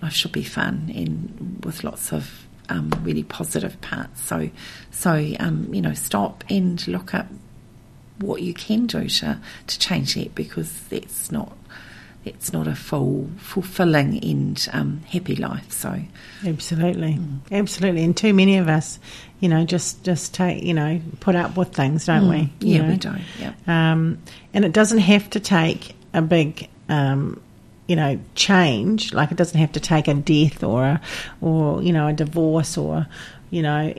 life 0.01 0.13
should 0.13 0.33
be 0.33 0.43
fun 0.43 0.91
and 0.93 1.63
with 1.63 1.83
lots 1.83 2.11
of 2.11 2.45
um, 2.69 2.91
really 3.03 3.23
positive 3.23 3.79
parts. 3.79 4.21
So 4.21 4.49
so 4.91 5.33
um, 5.39 5.73
you 5.73 5.81
know 5.81 5.93
stop 5.93 6.43
and 6.49 6.85
look 6.89 7.13
at 7.13 7.27
what 8.19 8.41
you 8.41 8.53
can 8.53 8.85
do 8.85 9.07
to 9.07 9.39
to 9.67 9.79
change 9.79 10.15
that 10.15 10.35
because 10.35 10.81
that's 10.89 11.31
not 11.31 11.55
it's 12.25 12.51
not 12.51 12.67
a 12.67 12.75
full, 12.75 13.29
fulfilling 13.37 14.23
and 14.23 14.67
um, 14.73 15.01
happy 15.07 15.35
life. 15.35 15.71
So, 15.71 15.99
absolutely, 16.45 17.13
mm. 17.13 17.39
absolutely, 17.51 18.03
and 18.03 18.15
too 18.15 18.33
many 18.33 18.57
of 18.57 18.67
us, 18.67 18.99
you 19.39 19.49
know, 19.49 19.63
just 19.65 20.03
just 20.03 20.33
take, 20.33 20.63
you 20.63 20.73
know, 20.73 21.01
put 21.19 21.35
up 21.35 21.57
with 21.57 21.73
things, 21.73 22.05
don't 22.05 22.23
mm. 22.23 22.29
we? 22.29 22.67
Yeah, 22.67 22.81
know? 22.81 22.89
we 22.89 22.97
don't. 22.97 23.21
Yeah, 23.39 23.53
um, 23.67 24.19
and 24.53 24.65
it 24.65 24.73
doesn't 24.73 24.99
have 24.99 25.29
to 25.31 25.39
take 25.39 25.95
a 26.13 26.21
big. 26.21 26.69
Um, 26.89 27.41
you 27.87 27.95
know, 27.95 28.19
change. 28.35 29.13
Like 29.13 29.31
it 29.31 29.37
doesn't 29.37 29.57
have 29.57 29.71
to 29.71 29.79
take 29.79 30.09
a 30.09 30.13
death 30.13 30.61
or 30.61 30.83
a, 30.83 31.01
or 31.39 31.81
you 31.81 31.93
know, 31.93 32.07
a 32.07 32.13
divorce 32.13 32.77
or, 32.77 33.07
you 33.49 33.61
know, 33.61 33.93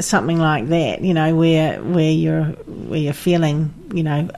something 0.00 0.38
like 0.38 0.68
that. 0.68 1.02
You 1.02 1.12
know, 1.12 1.34
where 1.34 1.82
where 1.82 2.10
you're 2.10 2.44
where 2.44 2.98
you're 2.98 3.12
feeling, 3.12 3.74
you 3.92 4.02
know, 4.02 4.30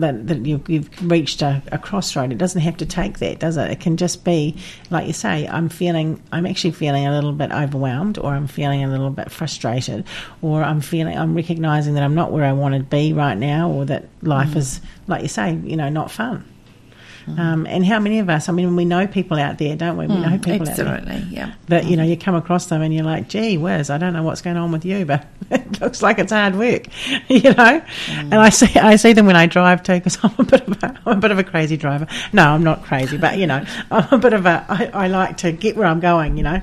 that, 0.00 0.26
that 0.28 0.46
you've, 0.46 0.68
you've 0.68 1.10
reached 1.10 1.42
a, 1.42 1.62
a, 1.72 1.78
crossroad. 1.78 2.32
It 2.32 2.38
doesn't 2.38 2.60
have 2.60 2.76
to 2.78 2.86
take 2.86 3.18
that, 3.18 3.38
does 3.38 3.56
it? 3.56 3.70
It 3.70 3.80
can 3.80 3.96
just 3.96 4.24
be, 4.24 4.56
like 4.90 5.06
you 5.06 5.12
say, 5.12 5.46
I'm 5.48 5.68
feeling, 5.68 6.22
I'm 6.32 6.46
actually 6.46 6.72
feeling 6.72 7.06
a 7.06 7.12
little 7.12 7.32
bit 7.32 7.50
overwhelmed, 7.50 8.18
or 8.18 8.34
I'm 8.34 8.46
feeling 8.46 8.84
a 8.84 8.88
little 8.88 9.10
bit 9.10 9.30
frustrated, 9.30 10.04
or 10.42 10.62
I'm 10.62 10.80
feeling, 10.80 11.16
I'm 11.16 11.34
recognizing 11.34 11.94
that 11.94 12.02
I'm 12.02 12.14
not 12.14 12.32
where 12.32 12.44
I 12.44 12.52
want 12.52 12.74
to 12.74 12.82
be 12.82 13.12
right 13.12 13.36
now, 13.36 13.70
or 13.70 13.84
that 13.86 14.06
life 14.22 14.50
mm. 14.50 14.56
is, 14.56 14.80
like 15.06 15.22
you 15.22 15.28
say, 15.28 15.54
you 15.54 15.76
know, 15.76 15.88
not 15.88 16.10
fun. 16.10 16.44
Mm. 17.26 17.38
Um, 17.38 17.66
and 17.66 17.84
how 17.84 17.98
many 17.98 18.18
of 18.18 18.28
us? 18.28 18.48
I 18.48 18.52
mean, 18.52 18.74
we 18.76 18.84
know 18.84 19.06
people 19.06 19.38
out 19.38 19.58
there, 19.58 19.76
don't 19.76 19.96
we? 19.96 20.06
We 20.06 20.14
mm, 20.14 20.30
know 20.30 20.38
people 20.38 20.68
absolutely, 20.68 20.94
out 20.94 21.04
there. 21.06 21.26
yeah. 21.30 21.54
But 21.68 21.84
you 21.86 21.96
know, 21.96 22.02
you 22.02 22.16
come 22.16 22.34
across 22.34 22.66
them 22.66 22.82
and 22.82 22.94
you're 22.94 23.04
like, 23.04 23.28
"Gee 23.28 23.58
whiz, 23.58 23.90
I 23.90 23.98
don't 23.98 24.12
know 24.12 24.22
what's 24.22 24.42
going 24.42 24.56
on 24.56 24.72
with 24.72 24.84
you, 24.84 25.04
but 25.04 25.26
it 25.50 25.80
looks 25.80 26.02
like 26.02 26.18
it's 26.18 26.32
hard 26.32 26.56
work," 26.56 26.86
you 27.28 27.42
know. 27.42 27.80
Mm. 27.80 28.18
And 28.18 28.34
I 28.34 28.48
see, 28.48 28.78
I 28.78 28.96
see 28.96 29.12
them 29.12 29.26
when 29.26 29.36
I 29.36 29.46
drive 29.46 29.82
too, 29.82 29.94
because 29.94 30.18
I'm 30.22 30.34
a 30.38 30.44
bit 30.44 30.66
of 30.66 30.82
a, 30.82 31.00
I'm 31.06 31.18
a 31.18 31.20
bit 31.20 31.30
of 31.30 31.38
a 31.38 31.44
crazy 31.44 31.76
driver. 31.76 32.06
No, 32.32 32.48
I'm 32.48 32.64
not 32.64 32.84
crazy, 32.84 33.16
but 33.16 33.38
you 33.38 33.46
know, 33.46 33.64
I'm 33.90 34.08
a 34.12 34.18
bit 34.18 34.32
of 34.32 34.46
a. 34.46 34.64
I, 34.68 35.04
I 35.04 35.06
like 35.08 35.38
to 35.38 35.52
get 35.52 35.76
where 35.76 35.86
I'm 35.86 36.00
going, 36.00 36.36
you 36.36 36.42
know. 36.42 36.62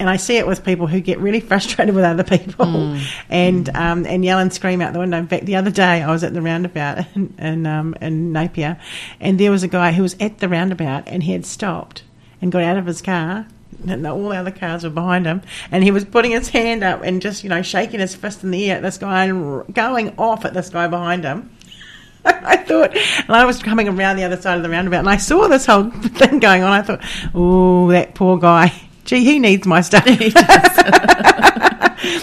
And 0.00 0.08
I 0.08 0.16
see 0.16 0.36
it 0.36 0.46
with 0.46 0.64
people 0.64 0.86
who 0.86 1.00
get 1.00 1.18
really 1.18 1.40
frustrated 1.50 1.94
with 1.94 2.04
other 2.04 2.24
people 2.24 2.66
Mm. 2.66 3.00
and 3.28 3.68
um, 3.76 4.06
and 4.06 4.24
yell 4.24 4.38
and 4.38 4.52
scream 4.52 4.80
out 4.80 4.92
the 4.92 4.98
window. 4.98 5.18
In 5.18 5.26
fact, 5.28 5.46
the 5.46 5.56
other 5.56 5.70
day 5.70 6.02
I 6.02 6.10
was 6.10 6.22
at 6.24 6.34
the 6.34 6.42
roundabout 6.42 7.04
in 7.14 7.34
in, 7.38 7.66
um, 7.66 7.94
in 8.00 8.32
Napier, 8.32 8.78
and 9.20 9.38
there 9.38 9.50
was 9.50 9.62
a 9.62 9.68
guy 9.68 9.92
who 9.92 10.02
was 10.02 10.16
at 10.20 10.38
the 10.38 10.48
roundabout 10.48 11.04
and 11.06 11.22
he 11.22 11.32
had 11.32 11.44
stopped 11.46 12.02
and 12.40 12.52
got 12.52 12.62
out 12.62 12.76
of 12.76 12.86
his 12.86 13.02
car. 13.02 13.46
And 13.86 14.04
all 14.06 14.30
the 14.30 14.36
other 14.36 14.50
cars 14.50 14.82
were 14.82 14.90
behind 14.90 15.24
him, 15.26 15.42
and 15.70 15.84
he 15.84 15.90
was 15.92 16.04
putting 16.04 16.32
his 16.32 16.48
hand 16.48 16.82
up 16.82 17.02
and 17.04 17.22
just, 17.22 17.44
you 17.44 17.50
know, 17.50 17.62
shaking 17.62 18.00
his 18.00 18.14
fist 18.14 18.42
in 18.42 18.50
the 18.50 18.68
air 18.70 18.78
at 18.78 18.82
this 18.82 18.98
guy 18.98 19.26
and 19.26 19.72
going 19.72 20.14
off 20.18 20.44
at 20.44 20.52
this 20.54 20.68
guy 20.70 20.88
behind 20.88 21.22
him. 21.22 21.50
I 22.24 22.56
thought, 22.56 22.96
and 22.96 23.30
I 23.36 23.44
was 23.44 23.62
coming 23.62 23.86
around 23.86 24.16
the 24.16 24.24
other 24.24 24.40
side 24.40 24.56
of 24.56 24.64
the 24.64 24.68
roundabout, 24.70 25.00
and 25.00 25.08
I 25.08 25.16
saw 25.18 25.46
this 25.46 25.66
whole 25.66 25.90
thing 25.90 26.40
going 26.40 26.62
on. 26.64 26.72
I 26.72 26.82
thought, 26.82 27.04
oh, 27.34 27.88
that 27.92 28.14
poor 28.16 28.36
guy. 28.38 28.72
Gee, 29.08 29.24
he 29.24 29.38
needs 29.38 29.66
my 29.66 29.80
stuff. 29.80 30.04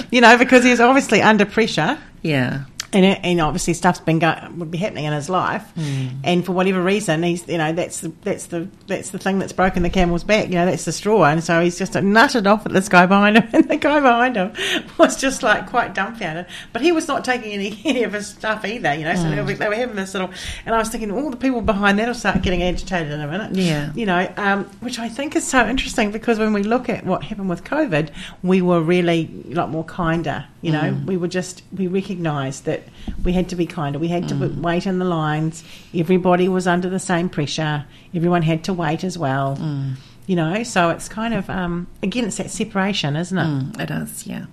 you 0.11 0.21
know, 0.21 0.37
because 0.37 0.63
he's 0.63 0.79
obviously 0.79 1.19
under 1.19 1.43
pressure. 1.43 1.97
Yeah. 2.21 2.65
And, 2.95 3.05
and 3.05 3.41
obviously 3.41 3.73
stuff's 3.73 3.99
been 3.99 4.19
going, 4.19 4.57
would 4.57 4.71
be 4.71 4.77
happening 4.77 5.05
in 5.05 5.11
his 5.13 5.29
life, 5.29 5.61
Hmm. 5.75 6.07
and 6.23 6.45
for 6.45 6.53
whatever 6.53 6.81
reason, 6.81 7.21
he's 7.23 7.47
you 7.47 7.57
know 7.57 7.73
that's 7.73 7.99
the 7.99 8.13
that's 8.23 8.45
the 8.47 8.67
that's 8.87 9.09
the 9.09 9.19
thing 9.19 9.37
that's 9.37 9.51
broken 9.53 9.83
the 9.83 9.89
camel's 9.89 10.23
back. 10.23 10.47
You 10.47 10.55
know 10.55 10.65
that's 10.65 10.85
the 10.85 10.91
straw, 10.93 11.25
and 11.25 11.43
so 11.43 11.61
he's 11.61 11.77
just 11.77 11.93
nutted 11.93 12.47
off 12.47 12.65
at 12.65 12.71
this 12.71 12.87
guy 12.89 13.05
behind 13.05 13.37
him, 13.37 13.49
and 13.53 13.67
the 13.69 13.75
guy 13.77 13.99
behind 13.99 14.37
him 14.37 14.53
was 14.97 15.19
just 15.19 15.43
like 15.43 15.67
quite 15.69 15.93
dumbfounded. 15.93 16.45
But 16.71 16.81
he 16.83 16.91
was 16.93 17.07
not 17.07 17.25
taking 17.25 17.51
any, 17.51 17.79
any 17.85 18.03
of 18.03 18.13
his 18.13 18.27
stuff 18.27 18.63
either. 18.65 18.93
You 18.93 19.03
know, 19.03 19.15
so 19.15 19.23
Hmm. 19.23 19.35
they, 19.35 19.41
were, 19.41 19.53
they 19.53 19.67
were 19.67 19.75
having 19.75 19.97
this 19.97 20.13
little, 20.13 20.31
and 20.65 20.73
I 20.73 20.77
was 20.79 20.87
thinking 20.89 21.11
all 21.11 21.29
the 21.29 21.37
people 21.37 21.61
behind 21.61 21.99
that 21.99 22.07
will 22.07 22.13
start 22.15 22.41
getting 22.43 22.63
agitated 22.63 23.11
in 23.11 23.19
a 23.19 23.27
minute. 23.27 23.55
Yeah. 23.55 23.91
you 23.93 24.05
know, 24.05 24.31
um, 24.37 24.63
which 24.79 24.99
I 24.99 25.09
think 25.09 25.35
is 25.35 25.45
so 25.45 25.67
interesting 25.67 26.11
because 26.11 26.39
when 26.39 26.53
we 26.53 26.63
look 26.63 26.87
at 26.87 27.05
what 27.05 27.23
happened 27.23 27.49
with 27.49 27.63
COVID, 27.65 28.09
we 28.41 28.61
were 28.61 28.79
really 28.81 29.29
a 29.51 29.53
lot 29.53 29.69
more 29.69 29.83
kinder. 29.83 30.45
You 30.61 30.71
know, 30.71 30.81
Mm. 30.81 31.05
we 31.05 31.17
were 31.17 31.27
just 31.27 31.61
we 31.75 31.87
recognised 31.87 32.65
that 32.65 32.83
we 33.23 33.33
had 33.33 33.49
to 33.49 33.55
be 33.55 33.65
kinder. 33.65 33.99
We 33.99 34.07
had 34.07 34.27
to 34.29 34.35
Mm. 34.35 34.61
wait 34.61 34.85
in 34.85 34.99
the 34.99 35.05
lines. 35.05 35.63
Everybody 35.93 36.47
was 36.47 36.67
under 36.67 36.89
the 36.89 36.99
same 36.99 37.29
pressure. 37.29 37.85
Everyone 38.13 38.41
had 38.41 38.63
to 38.65 38.73
wait 38.73 39.03
as 39.03 39.17
well. 39.17 39.57
Mm. 39.59 39.93
You 40.27 40.35
know, 40.35 40.63
so 40.63 40.89
it's 40.89 41.07
kind 41.07 41.33
of 41.33 41.49
um, 41.49 41.87
again, 42.01 42.25
it's 42.25 42.37
that 42.37 42.49
separation, 42.49 43.15
isn't 43.15 43.37
it? 43.37 43.43
Mm, 43.43 43.79
it 43.79 43.91
is, 43.91 44.25
yeah. 44.25 44.45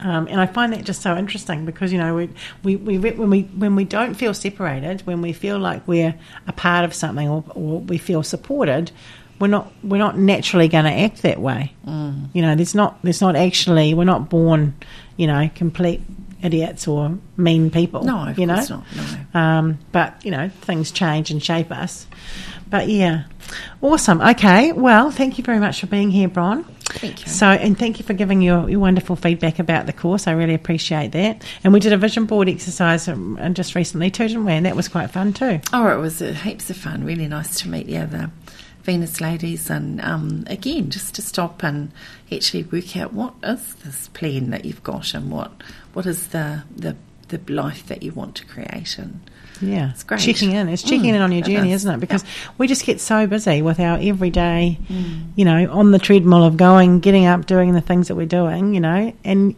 Um, 0.00 0.28
and 0.30 0.40
I 0.40 0.46
find 0.46 0.72
that 0.72 0.84
just 0.84 1.02
so 1.02 1.14
interesting 1.16 1.66
because 1.66 1.92
you 1.92 1.98
know 1.98 2.14
we, 2.14 2.30
we, 2.62 2.76
we 2.76 3.10
when 3.10 3.28
we 3.28 3.42
when 3.42 3.76
we 3.76 3.84
don't 3.84 4.14
feel 4.14 4.32
separated, 4.32 5.02
when 5.06 5.20
we 5.20 5.34
feel 5.34 5.58
like 5.58 5.86
we're 5.86 6.14
a 6.46 6.52
part 6.54 6.86
of 6.86 6.94
something 6.94 7.28
or, 7.28 7.44
or 7.50 7.80
we 7.80 7.98
feel 7.98 8.22
supported, 8.22 8.90
we're 9.38 9.48
not 9.48 9.70
we're 9.84 9.98
not 9.98 10.16
naturally 10.16 10.68
going 10.68 10.86
to 10.86 10.90
act 10.90 11.20
that 11.20 11.38
way. 11.38 11.74
Mm. 11.86 12.28
You 12.32 12.40
know, 12.40 12.54
there's 12.54 12.74
not 12.74 12.98
there's 13.02 13.20
not 13.20 13.36
actually 13.36 13.92
we're 13.92 14.04
not 14.04 14.30
born, 14.30 14.72
you 15.18 15.26
know, 15.26 15.50
complete 15.54 16.00
idiots 16.42 16.88
or 16.88 17.18
mean 17.36 17.70
people. 17.70 18.04
No, 18.04 18.28
you 18.36 18.46
know? 18.46 18.56
not. 18.56 18.70
No. 18.70 19.40
Um, 19.40 19.78
but 19.92 20.24
you 20.24 20.30
know, 20.30 20.48
things 20.48 20.90
change 20.90 21.30
and 21.30 21.42
shape 21.42 21.70
us. 21.70 22.06
But 22.68 22.88
yeah, 22.88 23.24
awesome. 23.82 24.20
Okay, 24.20 24.72
well, 24.72 25.10
thank 25.10 25.38
you 25.38 25.44
very 25.44 25.58
much 25.58 25.80
for 25.80 25.86
being 25.86 26.10
here, 26.10 26.28
Bron. 26.28 26.64
Thank 26.92 27.24
you. 27.24 27.28
So, 27.28 27.46
and 27.46 27.78
thank 27.78 27.98
you 27.98 28.04
for 28.04 28.14
giving 28.14 28.42
your, 28.42 28.68
your 28.68 28.80
wonderful 28.80 29.16
feedback 29.16 29.58
about 29.58 29.86
the 29.86 29.92
course. 29.92 30.26
I 30.26 30.32
really 30.32 30.54
appreciate 30.54 31.12
that. 31.12 31.44
And 31.62 31.72
we 31.72 31.80
did 31.80 31.92
a 31.92 31.96
vision 31.96 32.26
board 32.26 32.48
exercise 32.48 33.08
um, 33.08 33.38
and 33.40 33.54
just 33.54 33.74
recently 33.74 34.10
too, 34.10 34.28
didn't 34.28 34.44
we? 34.44 34.52
And 34.52 34.66
that 34.66 34.76
was 34.76 34.88
quite 34.88 35.10
fun 35.10 35.32
too. 35.32 35.60
Oh, 35.72 35.86
it 35.88 36.00
was 36.00 36.20
uh, 36.20 36.32
heaps 36.32 36.70
of 36.70 36.76
fun. 36.76 37.04
Really 37.04 37.28
nice 37.28 37.60
to 37.60 37.68
meet 37.68 37.86
the 37.86 37.98
other 37.98 38.30
Venus 38.82 39.20
ladies, 39.20 39.70
and 39.70 40.00
um, 40.00 40.44
again, 40.46 40.90
just 40.90 41.14
to 41.16 41.22
stop 41.22 41.62
and 41.62 41.90
actually 42.32 42.64
work 42.64 42.96
out 42.96 43.12
what 43.12 43.34
is 43.42 43.74
this 43.84 44.08
plan 44.08 44.50
that 44.50 44.64
you've 44.64 44.82
got, 44.82 45.14
and 45.14 45.30
what 45.30 45.52
what 45.92 46.06
is 46.06 46.28
the 46.28 46.62
the 46.74 46.96
the 47.28 47.40
life 47.52 47.86
that 47.86 48.02
you 48.02 48.10
want 48.12 48.34
to 48.36 48.44
create. 48.46 48.98
And 48.98 49.20
Yeah, 49.60 49.90
It's 49.90 50.02
great. 50.02 50.20
Checking 50.20 50.52
in, 50.52 50.68
it's 50.68 50.82
checking 50.82 51.12
Mm, 51.12 51.16
in 51.16 51.20
on 51.22 51.32
your 51.32 51.42
journey, 51.42 51.70
is. 51.72 51.82
isn't 51.82 51.94
it? 51.94 52.00
Because 52.00 52.24
we 52.58 52.66
just 52.66 52.84
get 52.84 53.00
so 53.00 53.26
busy 53.28 53.62
with 53.62 53.78
our 53.78 53.98
everyday, 54.00 54.78
Mm. 54.88 55.26
you 55.36 55.44
know, 55.44 55.70
on 55.70 55.90
the 55.92 55.98
treadmill 56.00 56.42
of 56.44 56.56
going, 56.56 56.98
getting 57.00 57.26
up, 57.26 57.46
doing 57.46 57.72
the 57.74 57.80
things 57.80 58.08
that 58.08 58.16
we're 58.16 58.26
doing, 58.26 58.74
you 58.74 58.80
know. 58.80 59.12
And 59.24 59.54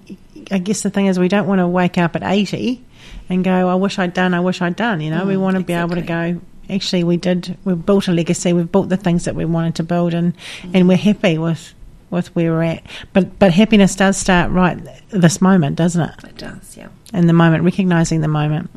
I 0.50 0.58
guess 0.58 0.82
the 0.82 0.90
thing 0.90 1.06
is, 1.06 1.18
we 1.18 1.28
don't 1.28 1.46
want 1.46 1.60
to 1.60 1.66
wake 1.68 1.96
up 1.96 2.14
at 2.16 2.22
eighty 2.24 2.82
and 3.30 3.42
go, 3.44 3.68
"I 3.68 3.74
wish 3.76 3.98
I'd 3.98 4.12
done, 4.12 4.34
I 4.34 4.40
wish 4.40 4.60
I'd 4.60 4.76
done." 4.76 5.00
You 5.00 5.10
know, 5.10 5.24
we 5.24 5.34
Mm, 5.36 5.40
want 5.40 5.56
to 5.56 5.62
be 5.62 5.72
able 5.72 5.94
to 5.94 6.02
go. 6.02 6.40
Actually, 6.72 7.04
we 7.04 7.16
did. 7.16 7.56
We've 7.64 7.84
built 7.84 8.08
a 8.08 8.12
legacy. 8.12 8.52
We've 8.52 8.70
built 8.70 8.88
the 8.88 8.96
things 8.96 9.24
that 9.24 9.34
we 9.34 9.44
wanted 9.44 9.74
to 9.76 9.82
build, 9.82 10.14
and 10.14 10.34
Mm. 10.62 10.70
and 10.74 10.88
we're 10.88 10.96
happy 10.96 11.38
with 11.38 11.74
with 12.10 12.28
where 12.36 12.50
we're 12.52 12.62
at. 12.62 12.82
But 13.12 13.38
but 13.38 13.52
happiness 13.52 13.94
does 13.96 14.16
start 14.16 14.50
right 14.50 14.78
this 15.10 15.40
moment, 15.40 15.76
doesn't 15.76 16.02
it? 16.02 16.14
it 16.24 16.36
does, 16.38 16.76
yeah. 16.76 16.88
in 17.14 17.26
the 17.26 17.32
moment, 17.32 17.64
recognizing 17.64 18.20
the 18.20 18.28
moment. 18.28 18.70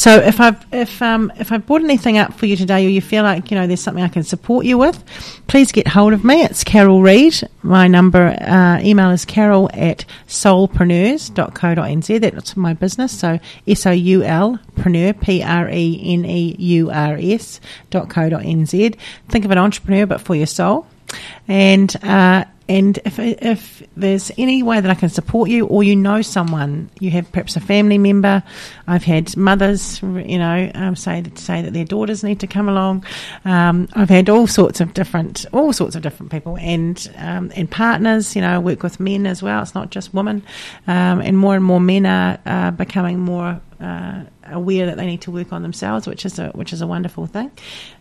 So 0.00 0.16
if 0.16 0.40
I've 0.40 0.64
if 0.72 1.02
um 1.02 1.30
if 1.36 1.52
I've 1.52 1.66
brought 1.66 1.82
anything 1.82 2.16
up 2.16 2.32
for 2.32 2.46
you 2.46 2.56
today, 2.56 2.86
or 2.86 2.88
you 2.88 3.02
feel 3.02 3.22
like 3.22 3.50
you 3.50 3.54
know 3.54 3.66
there's 3.66 3.82
something 3.82 4.02
I 4.02 4.08
can 4.08 4.22
support 4.22 4.64
you 4.64 4.78
with, 4.78 5.04
please 5.46 5.72
get 5.72 5.86
hold 5.86 6.14
of 6.14 6.24
me. 6.24 6.42
It's 6.42 6.64
Carol 6.64 7.02
Reid. 7.02 7.46
My 7.60 7.86
number 7.86 8.28
uh, 8.40 8.80
email 8.80 9.10
is 9.10 9.26
carol 9.26 9.68
at 9.74 10.06
soulpreneurs.co.nz. 10.26 12.18
That's 12.18 12.56
my 12.56 12.72
business. 12.72 13.18
So 13.18 13.38
S 13.68 13.84
O 13.84 13.90
U 13.90 14.22
L 14.22 14.58
preneur 14.74 15.20
P 15.20 15.42
R 15.42 15.68
E 15.68 16.00
N 16.02 16.24
E 16.24 16.56
U 16.58 16.90
R 16.90 17.18
S 17.20 17.60
dot 17.90 18.08
co 18.08 18.30
dot 18.30 18.40
nz. 18.44 18.96
Think 19.28 19.44
of 19.44 19.50
an 19.50 19.58
entrepreneur, 19.58 20.06
but 20.06 20.22
for 20.22 20.34
your 20.34 20.46
soul. 20.46 20.86
And 21.46 21.94
uh, 22.02 22.46
and 22.70 22.98
if 23.04 23.18
if 23.18 23.82
there's 23.96 24.30
any 24.38 24.62
way 24.62 24.80
that 24.80 24.88
I 24.88 24.94
can 24.94 25.08
support 25.08 25.50
you, 25.50 25.66
or 25.66 25.82
you 25.82 25.96
know 25.96 26.22
someone, 26.22 26.88
you 27.00 27.10
have 27.10 27.30
perhaps 27.32 27.56
a 27.56 27.60
family 27.60 27.98
member. 27.98 28.44
I've 28.86 29.02
had 29.02 29.36
mothers, 29.36 30.00
you 30.00 30.38
know, 30.38 30.70
um, 30.76 30.94
say 30.94 31.20
that 31.20 31.36
say 31.36 31.62
that 31.62 31.72
their 31.72 31.84
daughters 31.84 32.22
need 32.22 32.38
to 32.40 32.46
come 32.46 32.68
along. 32.68 33.04
Um, 33.44 33.88
I've 33.94 34.08
had 34.08 34.28
all 34.28 34.46
sorts 34.46 34.80
of 34.80 34.94
different 34.94 35.46
all 35.52 35.72
sorts 35.72 35.96
of 35.96 36.02
different 36.02 36.30
people, 36.30 36.58
and 36.58 37.12
um, 37.16 37.50
and 37.56 37.68
partners. 37.68 38.36
You 38.36 38.42
know, 38.42 38.54
I 38.54 38.58
work 38.58 38.84
with 38.84 39.00
men 39.00 39.26
as 39.26 39.42
well. 39.42 39.60
It's 39.62 39.74
not 39.74 39.90
just 39.90 40.14
women, 40.14 40.44
um, 40.86 41.20
and 41.20 41.36
more 41.36 41.56
and 41.56 41.64
more 41.64 41.80
men 41.80 42.06
are 42.06 42.38
uh, 42.46 42.70
becoming 42.70 43.18
more. 43.18 43.60
Uh, 43.80 44.24
aware 44.52 44.86
that 44.86 44.96
they 44.96 45.06
need 45.06 45.22
to 45.22 45.30
work 45.30 45.52
on 45.52 45.62
themselves, 45.62 46.06
which 46.06 46.24
is 46.24 46.38
a 46.38 46.48
which 46.50 46.72
is 46.72 46.80
a 46.80 46.86
wonderful 46.86 47.26
thing. 47.26 47.50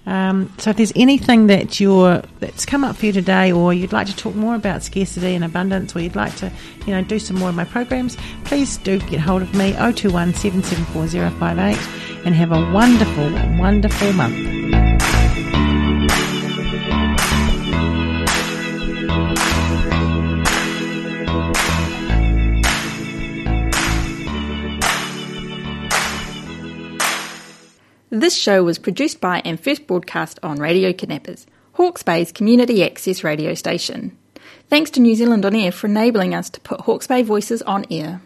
Um, 0.06 0.54
so, 0.58 0.70
if 0.70 0.78
there's 0.78 0.94
anything 0.96 1.48
that 1.48 1.80
you're 1.80 2.22
that's 2.40 2.66
come 2.66 2.84
up 2.84 2.96
for 2.96 3.08
you 3.08 3.12
today, 3.12 3.52
or 3.52 3.74
you'd 3.74 3.94
like 3.94 4.08
to 4.08 4.16
talk 4.16 4.36
more 4.36 4.56
about 4.56 4.84
scarcity 4.84 5.36
and 5.36 5.44
abundance, 5.44 5.96
or 5.96 6.02
you'd 6.02 6.16
like 6.16 6.36
to, 6.38 6.52
you 6.86 6.94
know, 6.94 7.04
do 7.04 7.20
some 7.20 7.38
more 7.38 7.50
of 7.50 7.56
my 7.56 7.66
programs, 7.66 8.18
please 8.46 8.78
do 8.78 9.00
get 9.00 9.20
hold 9.20 9.42
of 9.42 9.54
me 9.54 9.74
021 9.74 10.34
774 10.34 11.08
058 11.08 11.78
and 12.26 12.36
have 12.36 12.52
a 12.52 12.72
wonderful, 12.72 13.32
wonderful 13.58 14.14
month. 14.14 14.99
This 28.20 28.36
show 28.36 28.66
was 28.66 28.78
produced 28.78 29.22
by 29.22 29.42
and 29.46 29.58
first 29.58 29.88
broadcast 29.88 30.42
on 30.44 30.60
Radio 30.60 30.92
Kidnappers, 30.92 31.48
Hawke's 31.72 32.04
Bay's 32.04 32.34
community 32.34 32.84
access 32.84 33.24
radio 33.24 33.54
station. 33.54 34.18
Thanks 34.68 34.92
to 34.92 35.00
New 35.00 35.16
Zealand 35.16 35.46
On 35.46 35.56
Air 35.56 35.72
for 35.72 35.88
enabling 35.88 36.36
us 36.36 36.50
to 36.50 36.60
put 36.60 36.82
Hawke's 36.82 37.08
Bay 37.08 37.24
voices 37.24 37.62
on 37.62 37.86
air. 37.90 38.20